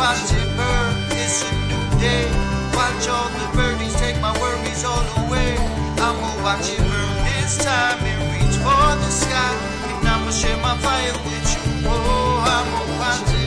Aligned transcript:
watching 0.00 0.50
her. 0.56 0.80
It's 1.20 1.44
a 1.44 1.52
new 1.68 1.86
day. 2.00 2.24
Watch 2.72 3.04
all 3.14 3.28
the 3.36 3.46
birdies 3.54 3.94
take 4.00 4.18
my 4.18 4.32
worries 4.40 4.82
all 4.82 5.04
away. 5.20 5.52
I'ma 6.06 6.30
watch 6.42 6.72
it 6.72 6.80
burn 6.88 7.16
this 7.28 7.58
time 7.58 8.00
and 8.10 8.20
reach 8.32 8.56
for 8.64 8.90
the 9.04 9.10
sky. 9.22 9.52
And 10.00 10.08
I'ma 10.08 10.30
share 10.30 10.56
my 10.68 10.74
fire 10.84 11.12
with 11.26 11.46
you. 11.52 11.64
Oh, 11.84 12.40
I'ma 12.56 12.80
watch 13.00 13.34
it. 13.34 13.39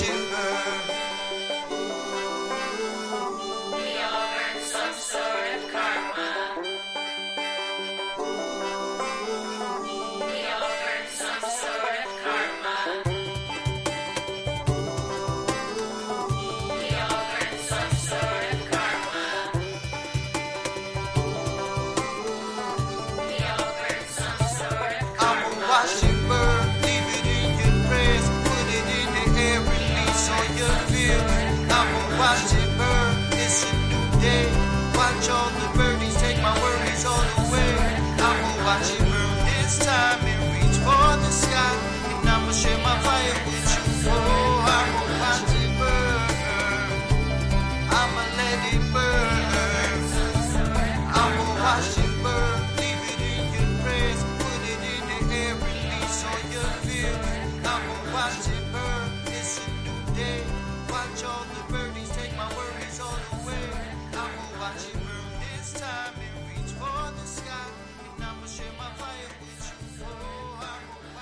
watching 0.00 0.27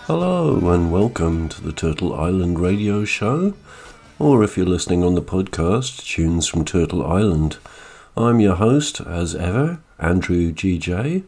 Hello, 0.06 0.70
and 0.70 0.92
welcome 0.92 1.48
to 1.48 1.60
the 1.60 1.72
Turtle 1.72 2.14
Island 2.14 2.60
Radio 2.60 3.04
Show, 3.04 3.54
or 4.20 4.44
if 4.44 4.56
you're 4.56 4.64
listening 4.64 5.02
on 5.02 5.16
the 5.16 5.20
podcast, 5.20 6.06
Tunes 6.06 6.46
from 6.46 6.64
Turtle 6.64 7.04
Island. 7.04 7.58
I'm 8.16 8.38
your 8.38 8.54
host, 8.54 9.00
as 9.00 9.34
ever, 9.34 9.80
Andrew 9.98 10.52
GJ, 10.52 11.24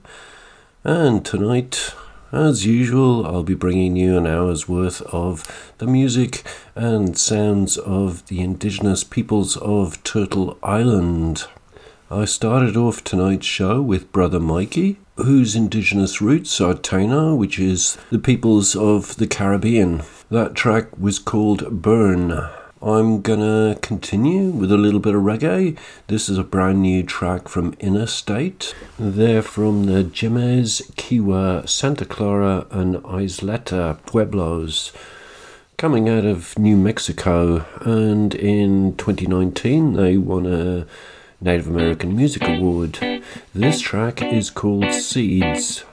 and 0.84 1.24
tonight, 1.24 1.92
as 2.30 2.66
usual, 2.66 3.26
I'll 3.26 3.42
be 3.42 3.54
bringing 3.54 3.96
you 3.96 4.16
an 4.16 4.28
hour's 4.28 4.68
worth 4.68 5.02
of 5.12 5.72
the 5.78 5.88
music 5.88 6.44
and 6.76 7.18
sounds 7.18 7.78
of 7.78 8.28
the 8.28 8.40
indigenous 8.40 9.02
peoples 9.02 9.56
of 9.56 10.00
Turtle 10.04 10.56
Island. 10.62 11.46
I 12.12 12.26
started 12.26 12.76
off 12.76 13.02
tonight's 13.02 13.44
show 13.44 13.82
with 13.82 14.12
Brother 14.12 14.38
Mikey 14.38 14.98
whose 15.18 15.56
indigenous 15.56 16.20
roots 16.20 16.60
are 16.60 16.74
Taino, 16.74 17.36
which 17.36 17.58
is 17.58 17.98
the 18.10 18.18
peoples 18.18 18.76
of 18.76 19.16
the 19.16 19.26
Caribbean. 19.26 20.02
That 20.30 20.54
track 20.54 20.96
was 20.98 21.18
called 21.18 21.82
Burn. 21.82 22.48
I'm 22.80 23.22
gonna 23.22 23.76
continue 23.82 24.50
with 24.50 24.70
a 24.70 24.76
little 24.76 25.00
bit 25.00 25.16
of 25.16 25.22
reggae. 25.22 25.76
This 26.06 26.28
is 26.28 26.38
a 26.38 26.44
brand 26.44 26.82
new 26.82 27.02
track 27.02 27.48
from 27.48 27.72
Innastate. 27.74 28.72
They're 28.98 29.42
from 29.42 29.86
the 29.86 30.04
Jemez, 30.04 30.92
Kewa, 30.92 31.68
Santa 31.68 32.04
Clara, 32.04 32.66
and 32.70 32.96
Isleta 33.02 33.98
pueblos 34.06 34.92
coming 35.76 36.08
out 36.08 36.24
of 36.24 36.56
New 36.56 36.76
Mexico. 36.76 37.64
And 37.80 38.34
in 38.34 38.96
2019, 38.96 39.94
they 39.94 40.16
won 40.16 40.46
a 40.46 40.86
Native 41.40 41.68
American 41.68 42.16
Music 42.16 42.42
Award. 42.42 42.98
This 43.54 43.80
track 43.80 44.20
is 44.20 44.50
called 44.50 44.92
Seeds. 44.92 45.84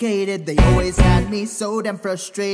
complicated. 0.00 0.46
They 0.46 0.56
always 0.56 0.96
had 0.98 1.30
me 1.30 1.44
so 1.44 1.82
damn 1.82 1.98
frustrated. 1.98 2.49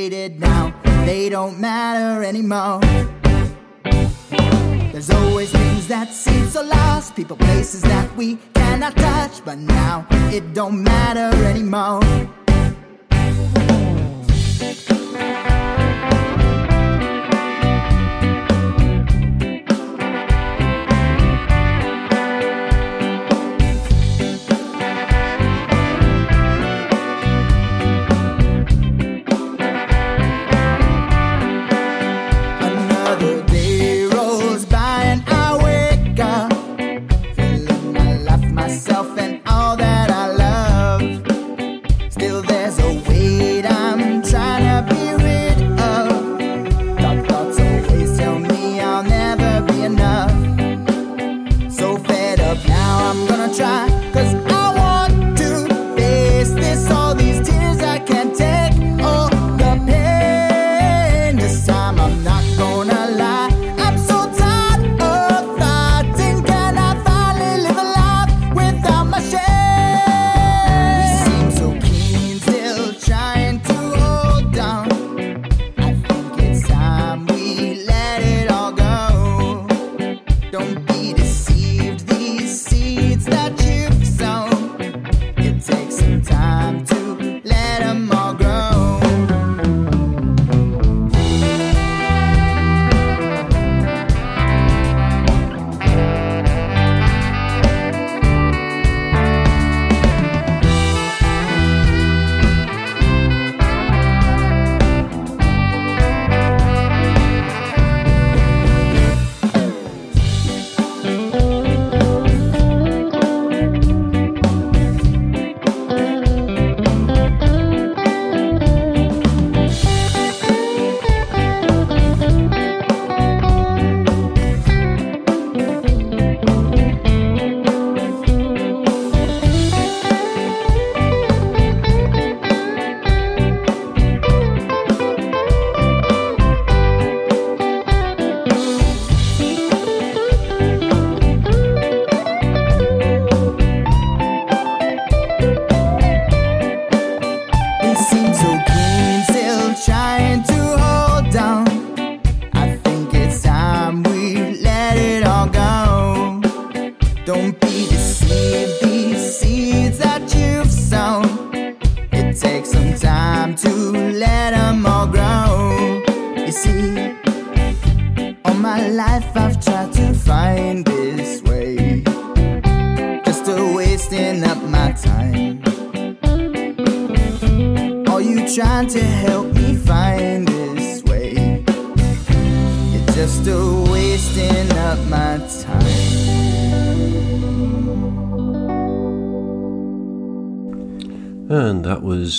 Don't 157.26 157.66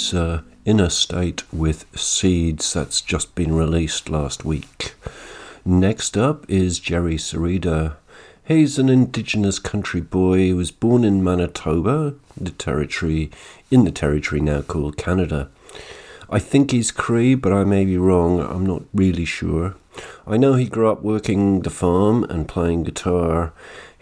Was 0.07 0.13
uh, 0.13 0.41
Innastate 0.65 1.43
with 1.51 1.85
Seeds, 1.93 2.71
that's 2.71 3.01
just 3.01 3.35
been 3.35 3.53
released 3.53 4.09
last 4.09 4.45
week. 4.45 4.95
Next 5.65 6.15
up 6.15 6.49
is 6.49 6.79
Jerry 6.79 7.15
Sereda. 7.15 7.97
He's 8.45 8.79
an 8.79 8.87
indigenous 8.87 9.59
country 9.59 9.99
boy 9.99 10.47
who 10.47 10.55
was 10.55 10.71
born 10.71 11.03
in 11.03 11.25
Manitoba, 11.25 12.13
the 12.39 12.51
territory 12.51 13.31
in 13.69 13.83
the 13.83 13.91
territory 13.91 14.39
now 14.39 14.61
called 14.61 14.95
Canada. 14.95 15.49
I 16.29 16.39
think 16.39 16.71
he's 16.71 16.91
Cree, 16.91 17.35
but 17.35 17.51
I 17.51 17.65
may 17.65 17.83
be 17.83 17.97
wrong. 17.97 18.39
I'm 18.39 18.65
not 18.65 18.83
really 18.93 19.25
sure. 19.25 19.75
I 20.25 20.37
know 20.37 20.53
he 20.53 20.69
grew 20.69 20.89
up 20.89 21.01
working 21.01 21.63
the 21.63 21.69
farm 21.69 22.23
and 22.25 22.47
playing 22.47 22.83
guitar. 22.83 23.51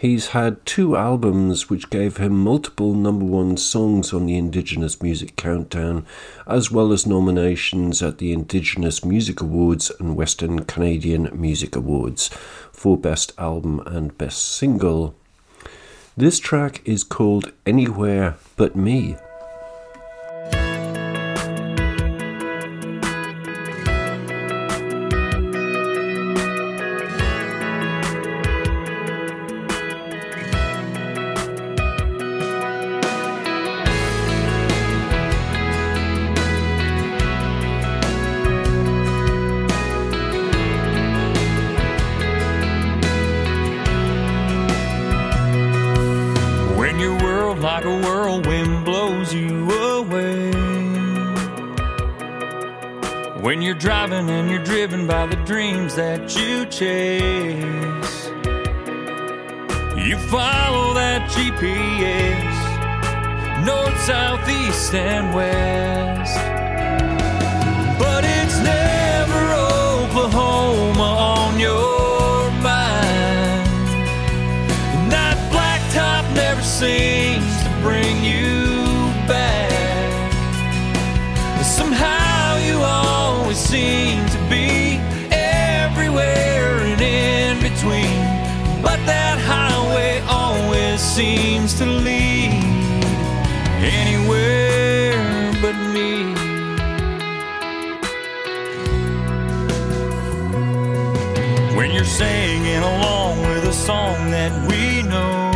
He's 0.06 0.28
had 0.28 0.64
two 0.68 0.96
albums 0.96 1.68
which 1.68 1.90
gave 1.90 2.18
him 2.18 2.44
multiple 2.44 2.94
number 2.94 3.26
one 3.26 3.58
songs 3.58 4.14
on 4.14 4.28
the 4.28 4.38
Indigenous 4.38 5.02
Music 5.02 5.36
Countdown, 5.36 6.06
as 6.46 6.70
well 6.70 6.94
as 6.94 7.08
nominations 7.08 8.04
at 8.04 8.20
the 8.20 8.32
Indigenous 8.32 9.04
Music 9.04 9.42
Awards 9.42 9.92
and 10.00 10.16
Western 10.16 10.64
Canadian 10.66 11.32
Music 11.34 11.76
Awards 11.76 12.28
for 12.72 13.00
Best 13.00 13.34
Album 13.40 13.80
and 13.88 14.16
Best 14.16 14.44
Single. 14.44 15.16
This 16.16 16.38
track 16.38 16.84
is 16.86 17.04
called 17.04 17.52
Anywhere 17.66 18.36
But 18.58 18.76
Me. 18.76 19.18
When 53.46 53.62
you're 53.62 53.76
driving 53.76 54.28
and 54.28 54.50
you're 54.50 54.64
driven 54.64 55.06
by 55.06 55.28
the 55.28 55.36
dreams 55.36 55.94
that 55.98 56.36
you 56.36 56.66
chase. 56.66 58.26
You 60.04 60.18
follow 60.18 60.96
that 60.96 61.30
GPS, 61.30 62.56
north, 63.64 64.02
south, 64.02 64.50
east, 64.50 64.96
and 64.96 65.36
west. 65.36 66.65
Seems 91.16 91.74
to 91.74 91.86
lead 91.86 92.52
anywhere 93.80 95.14
but 95.62 95.74
me. 95.94 96.34
when 101.78 101.92
you're 101.92 102.04
singing 102.04 102.84
along 102.92 103.40
with 103.44 103.64
a 103.64 103.72
song 103.72 104.30
that 104.32 104.52
we 104.70 105.04
know. 105.04 105.52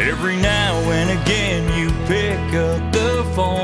Every 0.00 0.36
now 0.36 0.74
and 0.98 1.10
again, 1.20 1.62
you 1.78 1.90
pick 2.06 2.54
up 2.54 2.90
the 2.90 3.30
phone. 3.34 3.61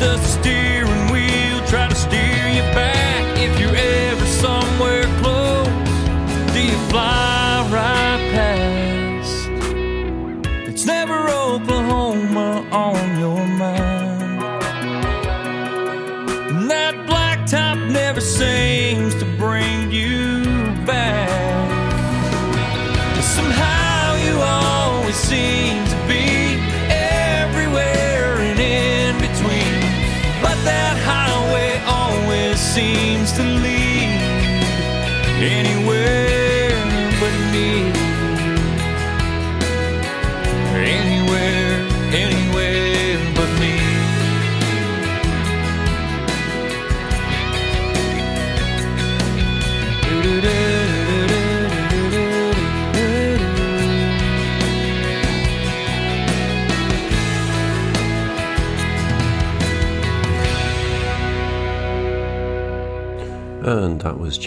The 0.00 0.16
steering 0.16 0.59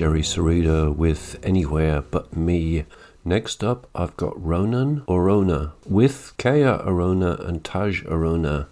Jerry 0.04 0.22
Sereda 0.22 0.94
with 0.94 1.40
Anywhere 1.44 2.02
But 2.02 2.36
Me. 2.36 2.84
Next 3.24 3.64
up, 3.64 3.90
I've 3.96 4.18
got 4.18 4.34
Ronan 4.38 5.00
Orona 5.08 5.72
with 5.86 6.34
Kea 6.38 6.64
Arona 6.66 7.36
and 7.36 7.64
Tahj 7.64 8.06
Arona. 8.12 8.68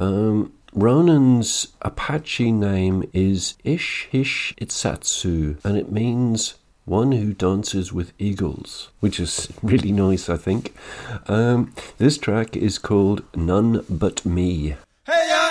Um, 0.00 0.52
Ronan's 0.72 1.68
Apache 1.82 2.50
name 2.50 3.08
is 3.12 3.54
Ish 3.62 4.08
Hish 4.10 4.56
Itsatsu, 4.60 5.64
and 5.64 5.78
it 5.78 5.92
means 5.92 6.54
one 6.84 7.12
who 7.12 7.32
dances 7.32 7.92
with 7.92 8.12
eagles, 8.18 8.88
which 8.98 9.20
is 9.20 9.48
really 9.62 9.92
nice, 9.92 10.28
I 10.28 10.36
think. 10.36 10.74
Um, 11.28 11.72
this 11.98 12.18
track 12.18 12.56
is 12.56 12.80
called 12.80 13.22
None 13.36 13.84
But 13.88 14.26
Me. 14.26 14.74
Hey 15.06 15.45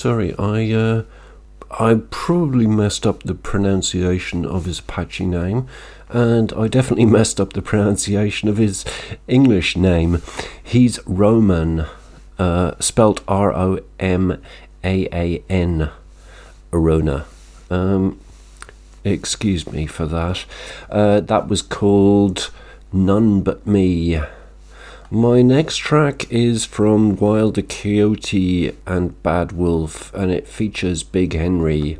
sorry. 0.00 0.34
I 0.38 0.72
uh, 0.72 1.02
I 1.70 2.00
probably 2.10 2.66
messed 2.66 3.06
up 3.06 3.22
the 3.22 3.34
pronunciation 3.34 4.46
of 4.46 4.64
his 4.64 4.78
Apache 4.78 5.26
name, 5.26 5.66
and 6.08 6.52
I 6.54 6.68
definitely 6.68 7.06
messed 7.18 7.38
up 7.38 7.52
the 7.52 7.62
pronunciation 7.62 8.48
of 8.48 8.56
his 8.56 8.84
English 9.28 9.76
name. 9.76 10.22
He's 10.62 10.98
Romaan, 11.00 11.86
uh, 12.38 12.72
spelt 12.80 13.20
R 13.28 13.52
O 13.52 13.80
M 13.98 14.40
A 14.82 15.06
A 15.12 15.44
N, 15.50 15.90
Arona. 16.72 17.26
Um, 17.68 18.18
excuse 19.04 19.70
me 19.70 19.86
for 19.86 20.06
that. 20.06 20.46
Uh, 20.88 21.20
that 21.20 21.46
was 21.46 21.60
called 21.60 22.50
None 22.90 23.42
But 23.42 23.66
Me 23.66 24.18
my 25.10 25.42
next 25.42 25.78
track 25.78 26.30
is 26.30 26.64
from 26.64 27.16
Wild 27.16 27.56
the 27.56 27.62
Coyote 27.62 28.76
and 28.86 29.20
Badd 29.24 29.52
Wolf, 29.52 30.14
and 30.14 30.30
it 30.30 30.46
features 30.46 31.02
Big 31.02 31.34
Henri. 31.34 31.98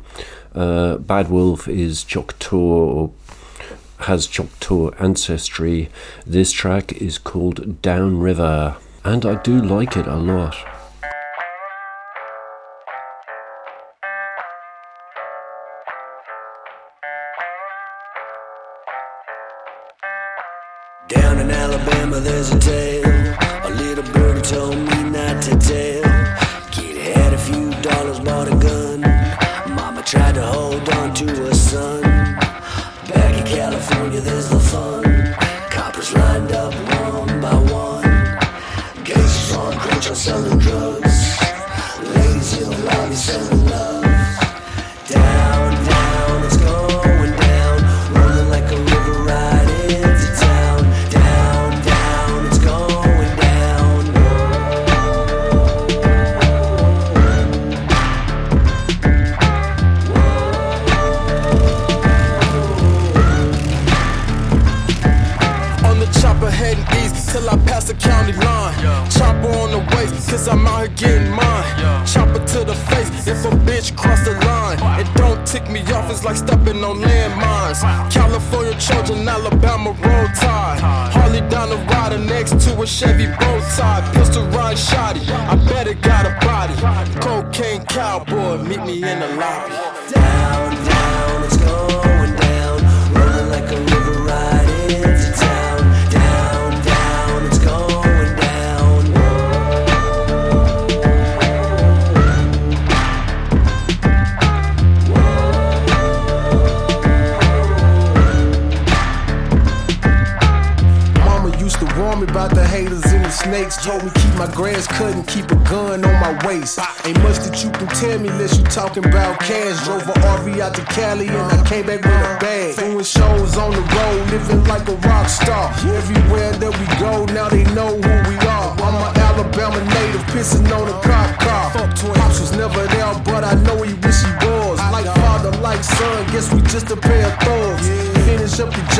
Uh, 0.55 0.97
Badd 0.97 1.29
Wolf 1.29 1.67
is 1.67 2.05
Choctaw 2.05 2.55
or 2.55 3.11
has 3.99 4.27
Choctaw 4.27 4.91
ancestry. 4.91 5.89
This 6.25 6.53
track 6.53 6.93
is 6.93 7.17
called 7.17 7.81
Downriver, 7.81 8.77
and 9.03 9.25
I 9.25 9.35
do 9.41 9.61
like 9.61 9.97
it 9.97 10.07
a 10.07 10.15
lot. 10.15 10.80
hesitate. 22.41 23.10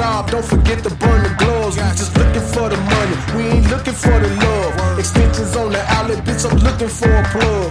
Job, 0.01 0.31
don't 0.31 0.45
forget 0.45 0.83
to 0.83 0.89
burn 0.95 1.21
the 1.23 1.33
gloves. 1.37 1.77
We 1.77 1.83
just 2.01 2.17
looking 2.17 2.47
for 2.53 2.67
the 2.73 2.79
money, 2.93 3.15
we 3.35 3.43
ain't 3.53 3.69
looking 3.69 3.93
for 3.93 4.17
the 4.23 4.29
love. 4.45 4.99
Extensions 4.99 5.55
on 5.55 5.71
the 5.71 5.83
outlet, 5.95 6.19
bitch, 6.25 6.43
I'm 6.49 6.57
looking 6.67 6.91
for 6.99 7.11
a 7.21 7.23
plug. 7.33 7.67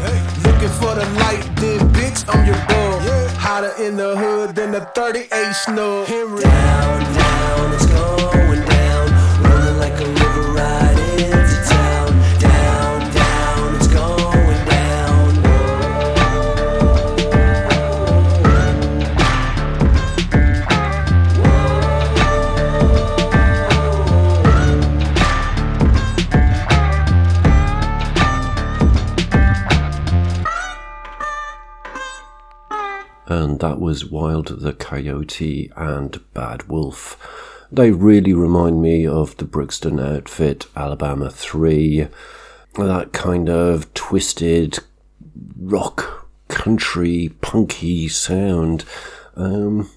Looking 0.46 0.72
for 0.80 0.92
the 1.00 1.06
light, 1.22 1.44
then 1.60 1.80
bitch, 1.96 2.20
I'm 2.32 2.42
your 2.46 2.60
bug. 2.70 2.98
Hotter 3.46 3.74
in 3.84 3.96
the 3.96 4.16
hood 4.16 4.54
than 4.54 4.70
the 4.70 4.82
38 4.94 5.54
snub. 5.64 6.06
Henry. 6.06 6.42
Down, 6.42 7.14
down, 7.14 7.19
was 33.90 34.04
Wild 34.04 34.60
the 34.60 34.72
Coyote 34.72 35.68
and 35.74 36.12
Badd 36.32 36.68
Wolf. 36.68 37.18
They 37.72 37.90
really 37.90 38.32
remind 38.32 38.80
me 38.80 39.04
of 39.04 39.36
the 39.38 39.44
Brixton 39.44 39.98
outfit, 39.98 40.66
Alabama 40.76 41.28
3. 41.28 42.06
That 42.74 43.12
kind 43.12 43.48
of 43.50 43.92
twisted 43.92 44.78
rock, 45.58 46.28
country, 46.46 47.32
punky 47.40 48.06
sound. 48.06 48.84
Um, 49.34 49.90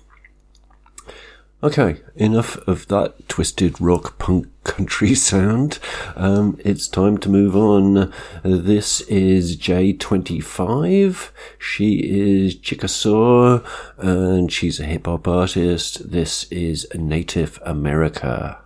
okay, 1.62 2.02
enough 2.16 2.58
of 2.68 2.88
that 2.88 3.30
twisted 3.30 3.80
rock, 3.80 4.18
punk, 4.18 4.48
country 4.64 5.16
sound. 5.30 5.80
Um, 6.16 6.58
it's 6.64 6.88
time 6.88 7.18
to 7.20 7.30
move 7.30 7.56
on. 7.56 8.12
This 8.44 9.02
is 9.02 9.58
J25. 9.58 11.30
She 11.60 12.00
is 12.00 12.56
Chickasaw 12.56 13.60
and 13.98 14.52
she's 14.52 14.80
a 14.80 14.86
hip 14.86 15.06
hop 15.06 15.28
artist. 15.28 16.12
This 16.12 16.46
is 16.52 16.88
Native 16.96 17.60
America. 17.64 18.63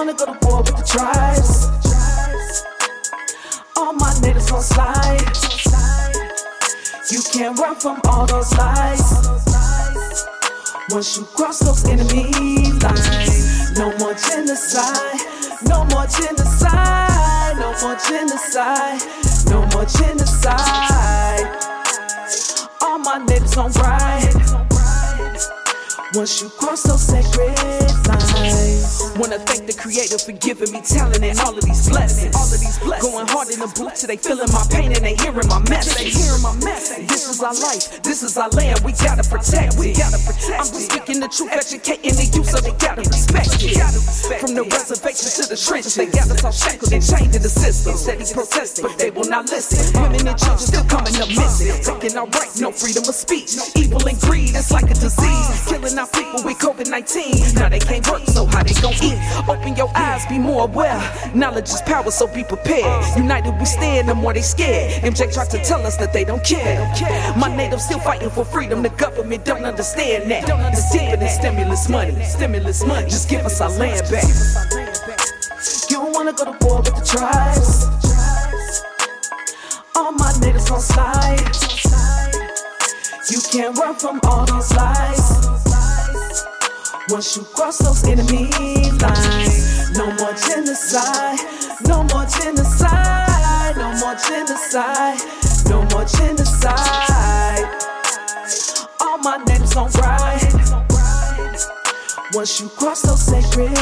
Wanna 0.00 0.14
go 0.14 0.24
to 0.24 0.46
war 0.46 0.62
with 0.62 0.76
the 0.76 0.82
tribes? 0.82 1.66
All 3.76 3.92
my 3.92 4.10
niggas 4.22 4.48
gon' 4.50 4.62
slide. 4.62 5.20
You 7.10 7.20
can't 7.30 7.58
run 7.58 7.76
from 7.76 8.00
all 8.08 8.24
those 8.24 8.50
lies. 8.56 9.04
Once 10.88 11.18
you 11.18 11.24
cross 11.36 11.58
those 11.58 11.84
enemy 11.84 12.32
lines, 12.80 13.76
no 13.76 13.94
more 13.98 14.14
genocide, 14.14 15.20
no 15.64 15.84
more 15.92 16.06
genocide, 16.06 17.58
no 17.58 17.74
more 17.82 17.96
genocide, 18.08 19.02
no 19.50 19.66
more 19.66 19.84
genocide. 19.84 21.44
All 22.80 22.98
my 22.98 23.18
niggas 23.28 23.58
on 23.58 23.70
ride. 23.72 24.59
Once 26.12 26.42
you 26.42 26.48
cross 26.50 26.82
those 26.82 27.02
sacred 27.02 27.54
lines. 28.10 29.14
Wanna 29.14 29.38
thank 29.46 29.66
the 29.70 29.76
creator 29.78 30.18
for 30.18 30.32
giving 30.32 30.72
me 30.74 30.82
talent 30.82 31.22
and 31.22 31.38
all 31.38 31.54
of 31.54 31.62
these 31.62 31.86
blessings. 31.86 32.34
All 32.34 32.50
of 32.50 32.58
these 32.58 32.78
blessings. 32.82 33.14
Going 33.14 33.28
hard 33.30 33.48
in 33.50 33.60
the 33.62 33.70
booth 33.78 33.94
till 33.94 34.08
they 34.10 34.16
feeling 34.18 34.50
my 34.50 34.66
pain 34.74 34.90
and 34.90 35.06
they 35.06 35.14
hearing 35.14 35.46
my 35.46 35.62
message. 35.70 35.94
They 35.94 36.10
hearing 36.10 36.42
my 36.42 36.54
message. 36.66 37.06
This 37.06 37.30
is 37.30 37.38
our 37.38 37.54
life. 37.62 38.02
This 38.02 38.22
is 38.26 38.34
our 38.34 38.50
land. 38.58 38.82
We 38.82 38.90
gotta 38.98 39.22
protect 39.22 39.78
it. 39.78 39.94
Gotta 39.94 40.18
protect 40.26 40.58
I'm 40.58 40.66
just 40.66 40.90
speaking 40.90 41.20
the 41.22 41.30
truth, 41.30 41.54
educating 41.54 42.18
the 42.18 42.26
youth, 42.26 42.50
so 42.50 42.58
they 42.58 42.74
gotta 42.74 43.06
respect 43.06 43.62
it. 43.62 43.78
From 44.42 44.58
the 44.58 44.66
reservations 44.66 45.38
to 45.38 45.46
the 45.46 45.54
trenches, 45.54 45.94
they 45.94 46.10
got 46.10 46.26
us 46.26 46.42
all 46.42 46.50
shackled 46.50 46.90
and 46.90 47.04
chained 47.04 47.38
in 47.38 47.42
the 47.42 47.52
system. 47.52 47.94
Steady 47.94 48.26
protesting, 48.34 48.82
but 48.82 48.98
they 48.98 49.14
will 49.14 49.30
not 49.30 49.46
listen. 49.46 49.94
Women 49.94 50.26
and 50.26 50.38
children 50.38 50.58
still 50.58 50.86
coming 50.90 51.14
up 51.22 51.30
missing. 51.30 51.70
Taking 51.86 52.18
our 52.18 52.26
rights, 52.34 52.58
no 52.58 52.74
freedom 52.74 53.06
of 53.06 53.14
speech. 53.14 53.54
Evil 53.78 54.02
and 54.02 54.18
greed, 54.26 54.58
it's 54.58 54.74
like 54.74 54.90
a 54.90 54.98
disease. 54.98 55.46
Killing 55.70 55.99
our 56.00 56.06
people 56.08 56.42
with 56.42 56.58
COVID 56.58 56.88
19. 56.88 57.54
Now 57.54 57.68
they 57.68 57.78
can't 57.78 58.06
work, 58.10 58.22
so 58.24 58.46
how 58.46 58.62
they 58.62 58.72
gon' 58.80 58.94
eat? 59.02 59.18
Open 59.48 59.76
your 59.76 59.90
eyes, 59.94 60.24
be 60.26 60.38
more 60.38 60.64
aware. 60.64 60.98
Knowledge 61.34 61.68
is 61.68 61.82
power, 61.82 62.10
so 62.10 62.26
be 62.26 62.42
prepared. 62.42 63.04
United 63.16 63.58
we 63.58 63.66
stand, 63.66 64.08
the 64.08 64.14
more 64.14 64.32
they 64.32 64.40
scared. 64.40 65.02
MJ 65.02 65.32
tried 65.32 65.50
to 65.50 65.62
tell 65.62 65.86
us 65.86 65.96
that 65.98 66.12
they 66.12 66.24
don't 66.24 66.42
care. 66.42 66.80
My 67.36 67.54
natives 67.54 67.84
still 67.84 68.00
fighting 68.00 68.30
for 68.30 68.44
freedom. 68.46 68.82
The 68.82 68.88
government 68.90 69.44
don't 69.44 69.64
understand 69.64 70.30
that. 70.30 70.48
It's 70.72 70.90
deeper 70.90 71.16
than 71.18 71.28
stimulus 71.28 71.88
money. 71.88 72.24
Stimulus 72.24 72.84
money. 72.86 73.10
Just 73.10 73.28
give 73.28 73.44
us 73.44 73.60
our 73.60 73.70
land 73.70 74.08
back. 74.10 74.24
You 75.90 75.96
don't 75.96 76.14
wanna 76.14 76.32
go 76.32 76.44
to 76.44 76.56
war 76.64 76.78
with 76.78 76.96
the 76.96 77.04
tribes. 77.04 77.84
All 79.94 80.12
my 80.12 80.32
niggas 80.40 80.68
gon' 80.70 80.80
slide. 80.80 81.70
You 83.30 83.40
can't 83.52 83.76
run 83.78 83.94
from 83.96 84.18
all 84.24 84.46
those 84.46 84.72
lies. 84.74 85.39
Once 87.10 87.36
you 87.36 87.42
cross 87.42 87.78
those 87.78 88.04
enemy 88.04 88.46
lines, 89.00 89.90
no 89.98 90.06
more 90.14 90.32
genocide, 90.46 91.40
no 91.88 92.04
more 92.04 92.24
genocide, 92.24 93.76
no 93.76 93.90
more 93.98 94.14
genocide, 94.14 95.18
no 95.68 95.82
more 95.90 96.04
genocide. 96.04 97.66
All 99.00 99.18
my 99.18 99.38
niggas 99.44 99.76
on 99.76 99.90
ride. 100.00 100.80
Once 102.32 102.60
you 102.60 102.68
cross 102.68 103.02
those 103.02 103.20
sacred 103.20 103.72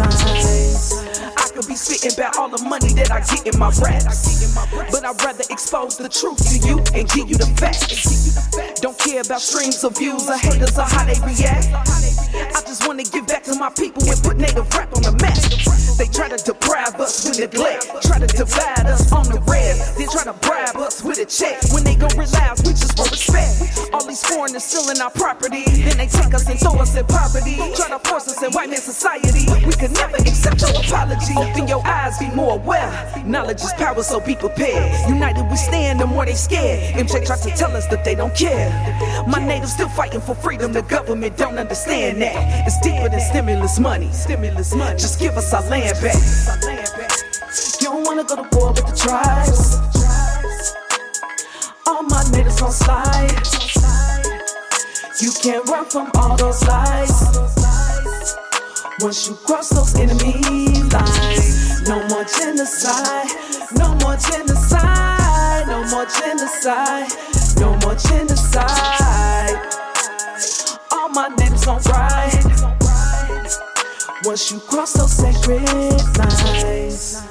lines. 0.00 0.92
I 1.36 1.48
could 1.54 1.68
be 1.68 1.76
spitting 1.76 2.18
about 2.18 2.36
all 2.36 2.48
the 2.48 2.64
money 2.64 2.92
that 2.94 3.12
I 3.12 3.20
get 3.20 3.54
in 3.54 3.60
my 3.60 3.70
raps. 3.80 4.56
But 4.90 5.04
I'd 5.04 5.22
rather 5.22 5.44
expose 5.50 5.98
the 5.98 6.08
truth 6.08 6.42
to 6.50 6.68
you 6.68 6.78
and 6.98 7.08
give 7.10 7.30
you 7.30 7.36
the 7.36 7.46
facts. 7.60 8.80
Don't 8.80 8.98
care 8.98 9.20
about 9.20 9.40
streams 9.40 9.84
of 9.84 9.96
views 9.96 10.28
or 10.28 10.36
haters 10.36 10.76
or 10.76 10.82
how 10.82 11.04
they 11.04 11.14
react. 11.20 12.11
I 12.34 12.60
just 12.66 12.86
wanna 12.86 13.04
give 13.04 13.26
back 13.26 13.42
to 13.44 13.54
my 13.54 13.70
people 13.70 14.02
and 14.08 14.20
put 14.22 14.36
native 14.36 14.72
rap 14.74 14.94
on 14.96 15.02
the 15.02 15.12
map. 15.20 15.36
They 15.98 16.08
try 16.08 16.28
to 16.28 16.40
deprive 16.40 16.98
us 16.98 17.28
with 17.28 17.38
neglect, 17.38 17.86
try 18.02 18.18
to 18.18 18.26
divide 18.26 18.86
us 18.88 19.12
on 19.12 19.28
the 19.28 19.40
red, 19.44 19.76
then 19.98 20.08
try 20.08 20.24
to 20.24 20.32
bribe 20.40 20.76
us 20.76 21.04
with 21.04 21.18
a 21.18 21.26
check. 21.26 21.60
When 21.72 21.84
they 21.84 21.94
gon' 21.94 22.16
realize 22.16 22.62
we 22.64 22.72
just 22.72 22.96
want 22.98 23.10
respect. 23.10 23.92
All 23.92 24.04
these 24.06 24.24
foreigners 24.24 24.64
stealing 24.64 25.00
our 25.00 25.10
property, 25.10 25.64
then 25.84 25.96
they 25.98 26.08
take 26.08 26.32
us 26.32 26.48
and 26.48 26.58
throw 26.58 26.80
us 26.80 26.96
in 26.96 27.04
poverty. 27.06 27.56
Try 27.76 27.92
to 27.92 28.00
force 28.08 28.26
us 28.28 28.42
in 28.42 28.50
white 28.52 28.70
man 28.70 28.80
society. 28.80 29.44
We 29.66 29.72
could 29.76 29.92
never 29.92 30.16
apology. 30.84 31.34
Open 31.36 31.68
your 31.68 31.86
eyes, 31.86 32.18
be 32.18 32.28
more 32.30 32.54
aware. 32.56 33.22
Knowledge 33.26 33.62
is 33.62 33.72
power, 33.74 34.02
so 34.02 34.20
be 34.20 34.34
prepared. 34.34 34.92
United 35.08 35.48
we 35.50 35.56
stand, 35.56 36.00
the 36.00 36.06
more 36.06 36.24
they 36.24 36.34
scared. 36.34 36.94
MJ 36.94 37.24
tried 37.24 37.42
to 37.42 37.50
tell 37.56 37.74
us 37.76 37.86
that 37.86 38.04
they 38.04 38.14
don't 38.14 38.34
care. 38.34 38.70
My 39.26 39.44
natives 39.44 39.72
still 39.72 39.88
fighting 39.88 40.20
for 40.20 40.34
freedom. 40.34 40.72
The 40.72 40.82
government 40.82 41.36
don't 41.36 41.58
understand 41.58 42.20
that. 42.22 42.66
It's 42.66 42.80
deeper 42.80 43.08
than 43.08 43.20
stimulus 43.20 43.78
money. 43.78 44.10
Stimulus 44.12 44.74
money. 44.74 44.98
Just 44.98 45.18
give 45.18 45.36
us 45.36 45.52
our 45.52 45.62
land 45.68 45.98
back. 46.02 46.16
You 47.80 47.88
don't 47.88 48.04
wanna 48.04 48.24
go 48.24 48.36
to 48.36 48.56
war 48.56 48.72
with 48.72 48.86
the 48.86 48.96
tribes. 48.96 49.76
All 51.86 52.02
my 52.02 52.22
niggas 52.32 52.60
gon' 52.60 52.72
slide. 52.72 53.72
You 55.20 55.30
can't 55.42 55.68
run 55.68 55.84
from 55.84 56.10
all 56.16 56.36
those 56.36 56.66
lies. 56.66 57.52
Once 59.00 59.28
you 59.28 59.34
cross 59.46 59.70
those 59.70 59.94
enemy 59.96 60.71
no 60.92 62.06
more 62.08 62.24
genocide, 62.24 63.28
no 63.74 63.94
more 63.96 64.16
genocide, 64.16 65.66
no 65.66 65.82
more 65.90 66.06
genocide, 66.06 67.10
no 67.58 67.76
more 67.78 67.94
genocide. 67.94 69.56
All 70.90 71.08
my 71.08 71.28
niggas 71.30 71.64
gon' 71.64 71.80
ride. 71.92 72.44
Once 74.24 74.50
you 74.52 74.60
cross 74.60 74.92
those 74.92 75.12
sacred 75.12 75.62
lines. 76.18 77.22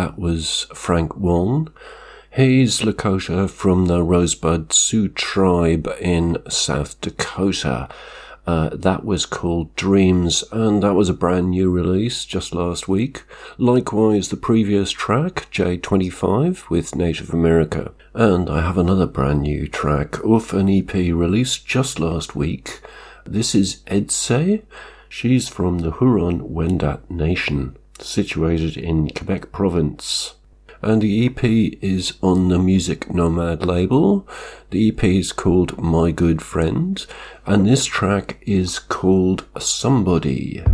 That 0.00 0.18
was 0.18 0.66
Frank 0.72 1.14
Waln. 1.14 1.68
He's 2.34 2.80
Lakota 2.80 3.50
from 3.50 3.84
the 3.84 4.02
Rosebud 4.02 4.72
Sioux 4.72 5.08
tribe 5.08 5.94
in 6.00 6.38
South 6.48 6.98
Dakota. 7.02 7.86
Uh, 8.46 8.70
that 8.70 9.04
was 9.04 9.26
called 9.26 9.76
Dreams, 9.76 10.42
and 10.52 10.82
that 10.82 10.94
was 10.94 11.10
a 11.10 11.12
brand 11.22 11.50
new 11.50 11.70
release 11.70 12.24
just 12.24 12.54
last 12.54 12.88
week. 12.88 13.24
Likewise, 13.58 14.30
the 14.30 14.38
previous 14.38 14.90
track, 14.90 15.48
J25, 15.52 16.70
with 16.70 16.96
Native 16.96 17.34
America. 17.34 17.92
And 18.14 18.48
I 18.48 18.62
have 18.62 18.78
another 18.78 19.06
brand 19.06 19.42
new 19.42 19.68
track 19.68 20.24
off 20.24 20.54
an 20.54 20.70
EP 20.70 20.94
released 20.94 21.66
just 21.66 22.00
last 22.00 22.34
week. 22.34 22.80
This 23.26 23.54
is 23.54 23.82
Eadsé. 23.88 24.62
She's 25.10 25.50
from 25.50 25.80
the 25.80 25.90
Huron 25.90 26.40
Wendat 26.48 27.10
Nation, 27.10 27.76
situated 28.02 28.76
in 28.76 29.10
Quebec 29.10 29.52
Province 29.52 30.34
and 30.82 31.02
the 31.02 31.26
EP 31.26 31.44
is 31.82 32.14
on 32.22 32.48
the 32.48 32.58
Music 32.58 33.12
Nomad 33.12 33.64
label. 33.64 34.26
The 34.70 34.88
EP 34.88 35.04
is 35.04 35.32
called 35.32 35.78
My 35.78 36.10
Good 36.10 36.40
Friend, 36.40 37.04
and 37.46 37.66
this 37.66 37.84
track 37.84 38.42
is 38.46 38.78
called 38.78 39.44
Somebody. 39.58 40.64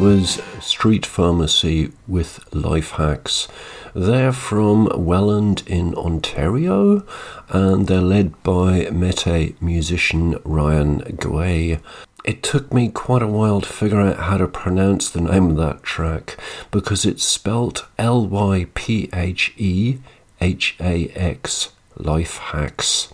Was 0.00 0.40
Street 0.60 1.04
Pharmacy 1.04 1.92
with 2.08 2.40
Lyphehax. 2.52 3.48
They're 3.94 4.32
from 4.32 4.88
Welland 4.96 5.62
in 5.66 5.94
Ontario 5.94 7.06
and 7.50 7.86
they're 7.86 8.00
led 8.00 8.42
by 8.42 8.86
Métis 8.86 9.60
musician 9.60 10.38
Ryan 10.42 11.00
Guay. 11.00 11.82
It 12.24 12.42
took 12.42 12.72
me 12.72 12.88
quite 12.88 13.20
a 13.20 13.26
while 13.26 13.60
to 13.60 13.68
figure 13.68 14.00
out 14.00 14.20
how 14.20 14.38
to 14.38 14.48
pronounce 14.48 15.10
the 15.10 15.20
name 15.20 15.50
of 15.50 15.56
that 15.58 15.82
track 15.82 16.38
because 16.70 17.04
it's 17.04 17.22
spelt 17.22 17.86
L 17.98 18.26
Y 18.26 18.68
P 18.72 19.10
H 19.12 19.52
E 19.58 19.98
H 20.40 20.76
A 20.80 21.08
X 21.08 21.72
Life 21.98 22.38
Hacks. 22.38 23.12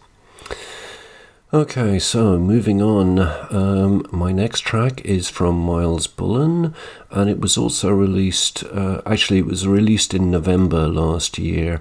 Okay, 1.54 2.00
so 2.00 2.40
moving 2.40 2.82
on. 2.82 3.20
Um, 3.20 4.04
my 4.10 4.32
next 4.32 4.62
track 4.62 5.00
is 5.04 5.30
from 5.30 5.56
Myles 5.56 6.08
Bullen, 6.08 6.74
and 7.12 7.30
it 7.30 7.38
was 7.38 7.56
also 7.56 7.90
released. 7.90 8.64
Uh, 8.64 9.00
actually, 9.06 9.38
it 9.38 9.46
was 9.46 9.64
released 9.64 10.12
in 10.12 10.28
November 10.28 10.88
last 10.88 11.38
year. 11.38 11.80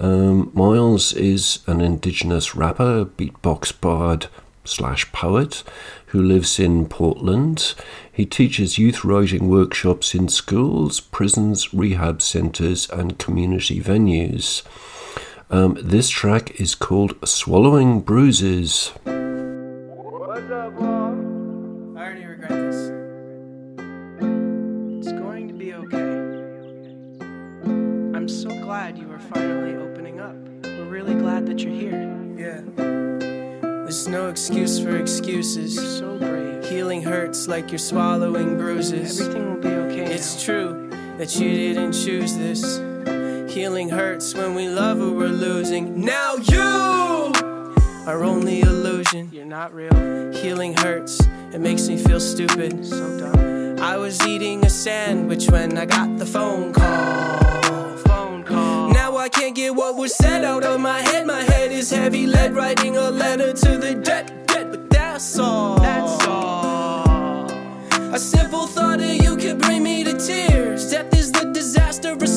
Um, 0.00 0.50
Miles 0.52 1.12
is 1.12 1.60
an 1.68 1.80
Indigenous 1.80 2.56
rapper, 2.56 3.04
beatbox 3.04 3.80
bard 3.80 4.26
slash 4.64 5.10
poet 5.12 5.62
who 6.06 6.20
lives 6.20 6.58
in 6.58 6.86
Portland. 6.86 7.74
He 8.12 8.26
teaches 8.26 8.78
youth 8.78 9.04
writing 9.04 9.48
workshops 9.48 10.12
in 10.16 10.28
schools, 10.28 10.98
prisons, 10.98 11.72
rehab 11.72 12.20
centres, 12.20 12.90
and 12.90 13.16
community 13.16 13.80
venues. 13.80 14.64
Um, 15.50 15.76
this 15.80 16.08
track 16.08 16.58
is 16.60 16.74
called 16.74 17.16
Swallowing 17.28 18.00
Bruises. 18.00 18.88
What's 19.04 20.50
up, 20.50 20.74
Bob? 20.78 21.14
I 21.96 22.00
already 22.00 22.24
regret 22.24 22.48
this. 22.50 22.90
It's 24.98 25.12
going 25.12 25.48
to 25.48 25.54
be 25.54 25.74
okay. 25.74 26.18
I'm 28.16 28.28
so 28.28 28.48
glad 28.48 28.96
you 28.96 29.12
are 29.12 29.18
finally 29.18 29.76
opening 29.76 30.18
up. 30.18 30.34
We're 30.64 30.88
really 30.88 31.14
glad 31.14 31.46
that 31.46 31.60
you're 31.60 31.74
here. 31.74 32.10
Yeah. 32.36 32.62
There's 33.84 34.08
no 34.08 34.28
excuse 34.30 34.80
for 34.80 34.96
excuses. 34.96 35.76
You're 35.76 35.84
so 35.84 36.18
brave. 36.18 36.64
Healing 36.64 37.02
hurts 37.02 37.46
like 37.48 37.70
you're 37.70 37.78
swallowing 37.78 38.56
bruises. 38.56 39.20
Everything 39.20 39.50
will 39.50 39.60
be 39.60 39.68
okay. 39.68 40.14
It's 40.14 40.42
true 40.42 40.88
that 41.18 41.36
you 41.36 41.50
didn't 41.50 41.92
choose 41.92 42.34
this. 42.34 42.80
Healing 43.54 43.88
hurts 43.88 44.34
when 44.34 44.56
we 44.56 44.66
love 44.66 45.00
or 45.00 45.12
we're 45.12 45.28
losing. 45.28 46.00
Now 46.00 46.34
you 46.34 46.60
are 48.04 48.24
only 48.24 48.62
illusion. 48.62 49.28
You're 49.32 49.44
not 49.44 49.72
real. 49.72 49.94
Healing 50.32 50.76
hurts. 50.76 51.20
It 51.52 51.60
makes 51.60 51.86
me 51.86 51.96
feel 51.96 52.18
stupid. 52.18 52.84
So 52.84 53.16
dumb. 53.16 53.78
I 53.78 53.96
was 53.96 54.26
eating 54.26 54.66
a 54.66 54.68
sandwich 54.68 55.48
when 55.48 55.78
I 55.78 55.86
got 55.86 56.18
the 56.18 56.26
phone 56.26 56.72
call. 56.72 57.96
Phone 57.98 58.42
call. 58.42 58.88
Now 58.92 59.18
I 59.18 59.28
can't 59.28 59.54
get 59.54 59.72
what 59.72 59.94
was 59.94 60.16
said 60.16 60.44
out 60.44 60.64
of 60.64 60.80
my 60.80 61.00
head. 61.00 61.24
My 61.24 61.42
head 61.42 61.70
is 61.70 61.90
heavy 61.90 62.26
lead, 62.26 62.56
writing 62.56 62.96
a 62.96 63.08
letter 63.08 63.52
to 63.52 63.78
the 63.78 63.94
dead. 63.94 64.48
dead 64.48 64.72
but 64.72 64.90
that's 64.90 65.38
all. 65.38 65.78
That's 65.78 66.26
all. 66.26 67.48
A 68.12 68.18
simple 68.18 68.66
thought 68.66 68.98
of 68.98 69.14
you 69.22 69.36
could 69.36 69.60
bring 69.60 69.84
me 69.84 70.02
to 70.02 70.18
tears. 70.18 70.90
Death 70.90 71.13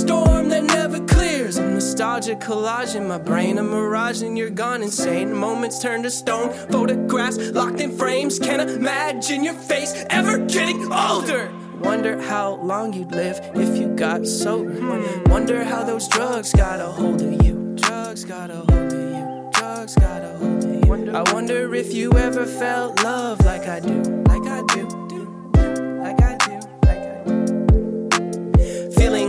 storm 0.07 0.47
that 0.47 0.63
never 0.63 0.99
clears. 1.05 1.57
A 1.57 1.69
nostalgic 1.69 2.39
collage 2.39 2.95
in 2.95 3.07
my 3.07 3.17
brain, 3.17 3.57
a 3.57 3.63
mirage, 3.63 4.21
and 4.21 4.37
you're 4.37 4.49
gone 4.49 4.81
insane. 4.81 5.33
Moments 5.33 5.79
turn 5.81 6.03
to 6.03 6.09
stone, 6.09 6.49
photographs 6.71 7.37
locked 7.51 7.81
in 7.81 7.91
frames. 7.97 8.39
Can't 8.39 8.61
imagine 8.69 9.43
your 9.43 9.53
face 9.53 10.05
ever 10.09 10.37
getting 10.45 10.91
older. 10.93 11.51
Wonder 11.81 12.21
how 12.21 12.55
long 12.71 12.93
you'd 12.93 13.11
live 13.11 13.37
if 13.53 13.77
you 13.77 13.87
got 13.95 14.25
sober. 14.25 14.73
Wonder 15.25 15.63
how 15.65 15.83
those 15.83 16.07
drugs 16.07 16.53
got 16.53 16.79
a 16.79 16.87
hold 16.87 17.21
of 17.21 17.45
you. 17.45 17.75
Drugs 17.75 18.23
got 18.23 18.49
a 18.49 18.61
hold 18.69 18.93
of 18.93 19.01
you. 19.17 19.49
Drugs 19.53 19.95
got 19.95 20.23
a 20.23 20.29
hold 20.39 20.63
of 20.63 20.87
you. 20.87 21.11
I 21.15 21.33
wonder 21.33 21.75
if 21.75 21.93
you 21.93 22.13
ever 22.13 22.45
felt 22.45 23.03
love. 23.03 23.43
Like 23.45 23.67
I 23.67 23.79
do. 23.81 24.26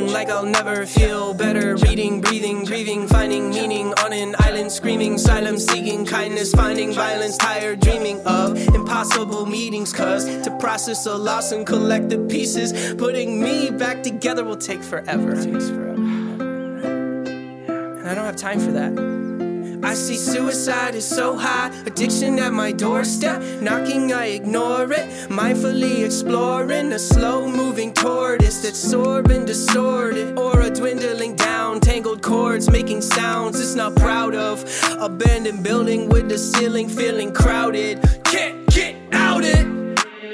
Like 0.09 0.31
I'll 0.31 0.45
never 0.45 0.87
feel 0.87 1.35
better. 1.35 1.77
Reading, 1.77 2.21
breathing, 2.21 2.65
grieving, 2.65 3.07
finding 3.07 3.51
meaning 3.51 3.93
on 3.99 4.13
an 4.13 4.35
island, 4.39 4.73
screaming, 4.73 5.19
silence, 5.19 5.67
seeking 5.67 6.07
kindness, 6.07 6.53
finding 6.53 6.93
violence, 6.93 7.37
tired, 7.37 7.81
dreaming 7.81 8.21
of 8.27 8.57
impossible 8.75 9.45
meetings. 9.45 9.93
Cause 9.93 10.25
to 10.25 10.57
process 10.59 11.05
a 11.07 11.15
loss 11.15 11.53
and 11.53 11.67
collect 11.67 12.09
the 12.09 12.19
pieces, 12.19 12.95
putting 12.95 13.43
me 13.43 13.71
back 13.71 14.03
together 14.03 14.45
will 14.45 14.57
take 14.57 14.83
forever. 14.83 15.33
And 15.33 15.59
I 18.09 18.15
don't 18.15 18.25
have 18.25 18.37
time 18.37 18.61
for 18.61 18.73
that. 18.73 19.18
I 19.83 19.95
see 19.95 20.17
suicide 20.17 20.95
is 20.95 21.07
so 21.07 21.37
high, 21.37 21.69
addiction 21.87 22.39
at 22.39 22.53
my 22.53 22.73
doorstep. 22.73 23.41
Knocking, 23.61 24.13
I 24.13 24.27
ignore 24.27 24.93
it. 24.93 25.09
Mindfully 25.29 26.05
exploring 26.05 26.93
a 26.93 26.99
slow 26.99 27.49
moving 27.49 27.93
tortoise 27.93 28.63
that's 28.63 28.79
sore 28.79 29.21
and 29.31 29.47
distorted. 29.47 30.39
Or 30.39 30.61
a 30.63 30.71
dwindling 30.71 31.37
down, 31.37 31.81
tangled 31.81 32.23
cords 32.23 32.71
making 32.71 33.03
sounds 33.03 33.61
it's 33.61 33.75
not 33.75 33.95
proud 33.97 34.35
of. 34.35 34.65
Abandoned 34.99 35.63
building 35.63 36.09
with 36.09 36.29
the 36.29 36.39
ceiling 36.39 36.89
feeling 36.89 37.33
crowded. 37.33 38.01
Can't 38.25 38.67
get 38.69 38.97
out 39.13 39.43
it. 39.45 39.67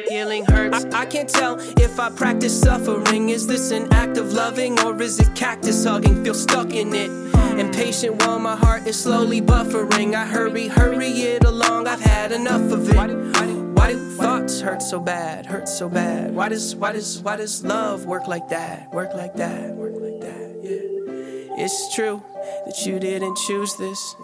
Healing 0.08 0.44
hurts. 0.46 0.84
I, 0.86 1.02
I 1.02 1.06
can't 1.06 1.28
tell 1.28 1.58
if 1.78 2.00
I 2.00 2.10
practice 2.10 2.58
suffering. 2.58 3.28
Is 3.28 3.46
this 3.46 3.70
an 3.72 3.92
act 3.92 4.16
of 4.16 4.32
loving 4.32 4.80
or 4.80 5.00
is 5.02 5.20
it 5.20 5.34
cactus 5.34 5.84
hugging? 5.84 6.24
Feel 6.24 6.34
stuck 6.34 6.72
in 6.72 6.94
it. 6.94 7.33
Impatient 7.58 8.20
while 8.20 8.38
my 8.40 8.56
heart 8.56 8.86
is 8.86 9.00
slowly 9.00 9.40
buffering. 9.40 10.14
I 10.14 10.26
hurry, 10.26 10.66
hurry 10.68 11.06
it 11.06 11.44
along. 11.44 11.86
I've 11.86 12.00
had 12.00 12.32
enough 12.32 12.72
of 12.72 12.88
it. 12.88 12.96
Why 12.96 13.06
do, 13.06 13.32
why 13.32 13.46
do, 13.46 13.72
why 13.72 13.92
do 13.92 14.10
thoughts 14.16 14.60
hurt 14.60 14.82
so 14.82 14.98
bad? 14.98 15.46
Hurt 15.46 15.68
so 15.68 15.88
bad. 15.88 16.34
Why 16.34 16.48
does 16.48 16.74
why 16.74 16.92
does 16.92 17.20
why 17.20 17.36
does 17.36 17.64
love 17.64 18.06
work 18.06 18.26
like 18.26 18.48
that? 18.48 18.92
Work 18.92 19.14
like 19.14 19.34
that. 19.36 19.74
Work 19.74 19.94
like 19.94 20.20
that. 20.20 20.60
Yeah. 20.62 21.64
It's 21.64 21.94
true 21.94 22.22
that 22.66 22.84
you 22.84 22.98
didn't 22.98 23.36
choose 23.36 23.76
this. 23.76 24.16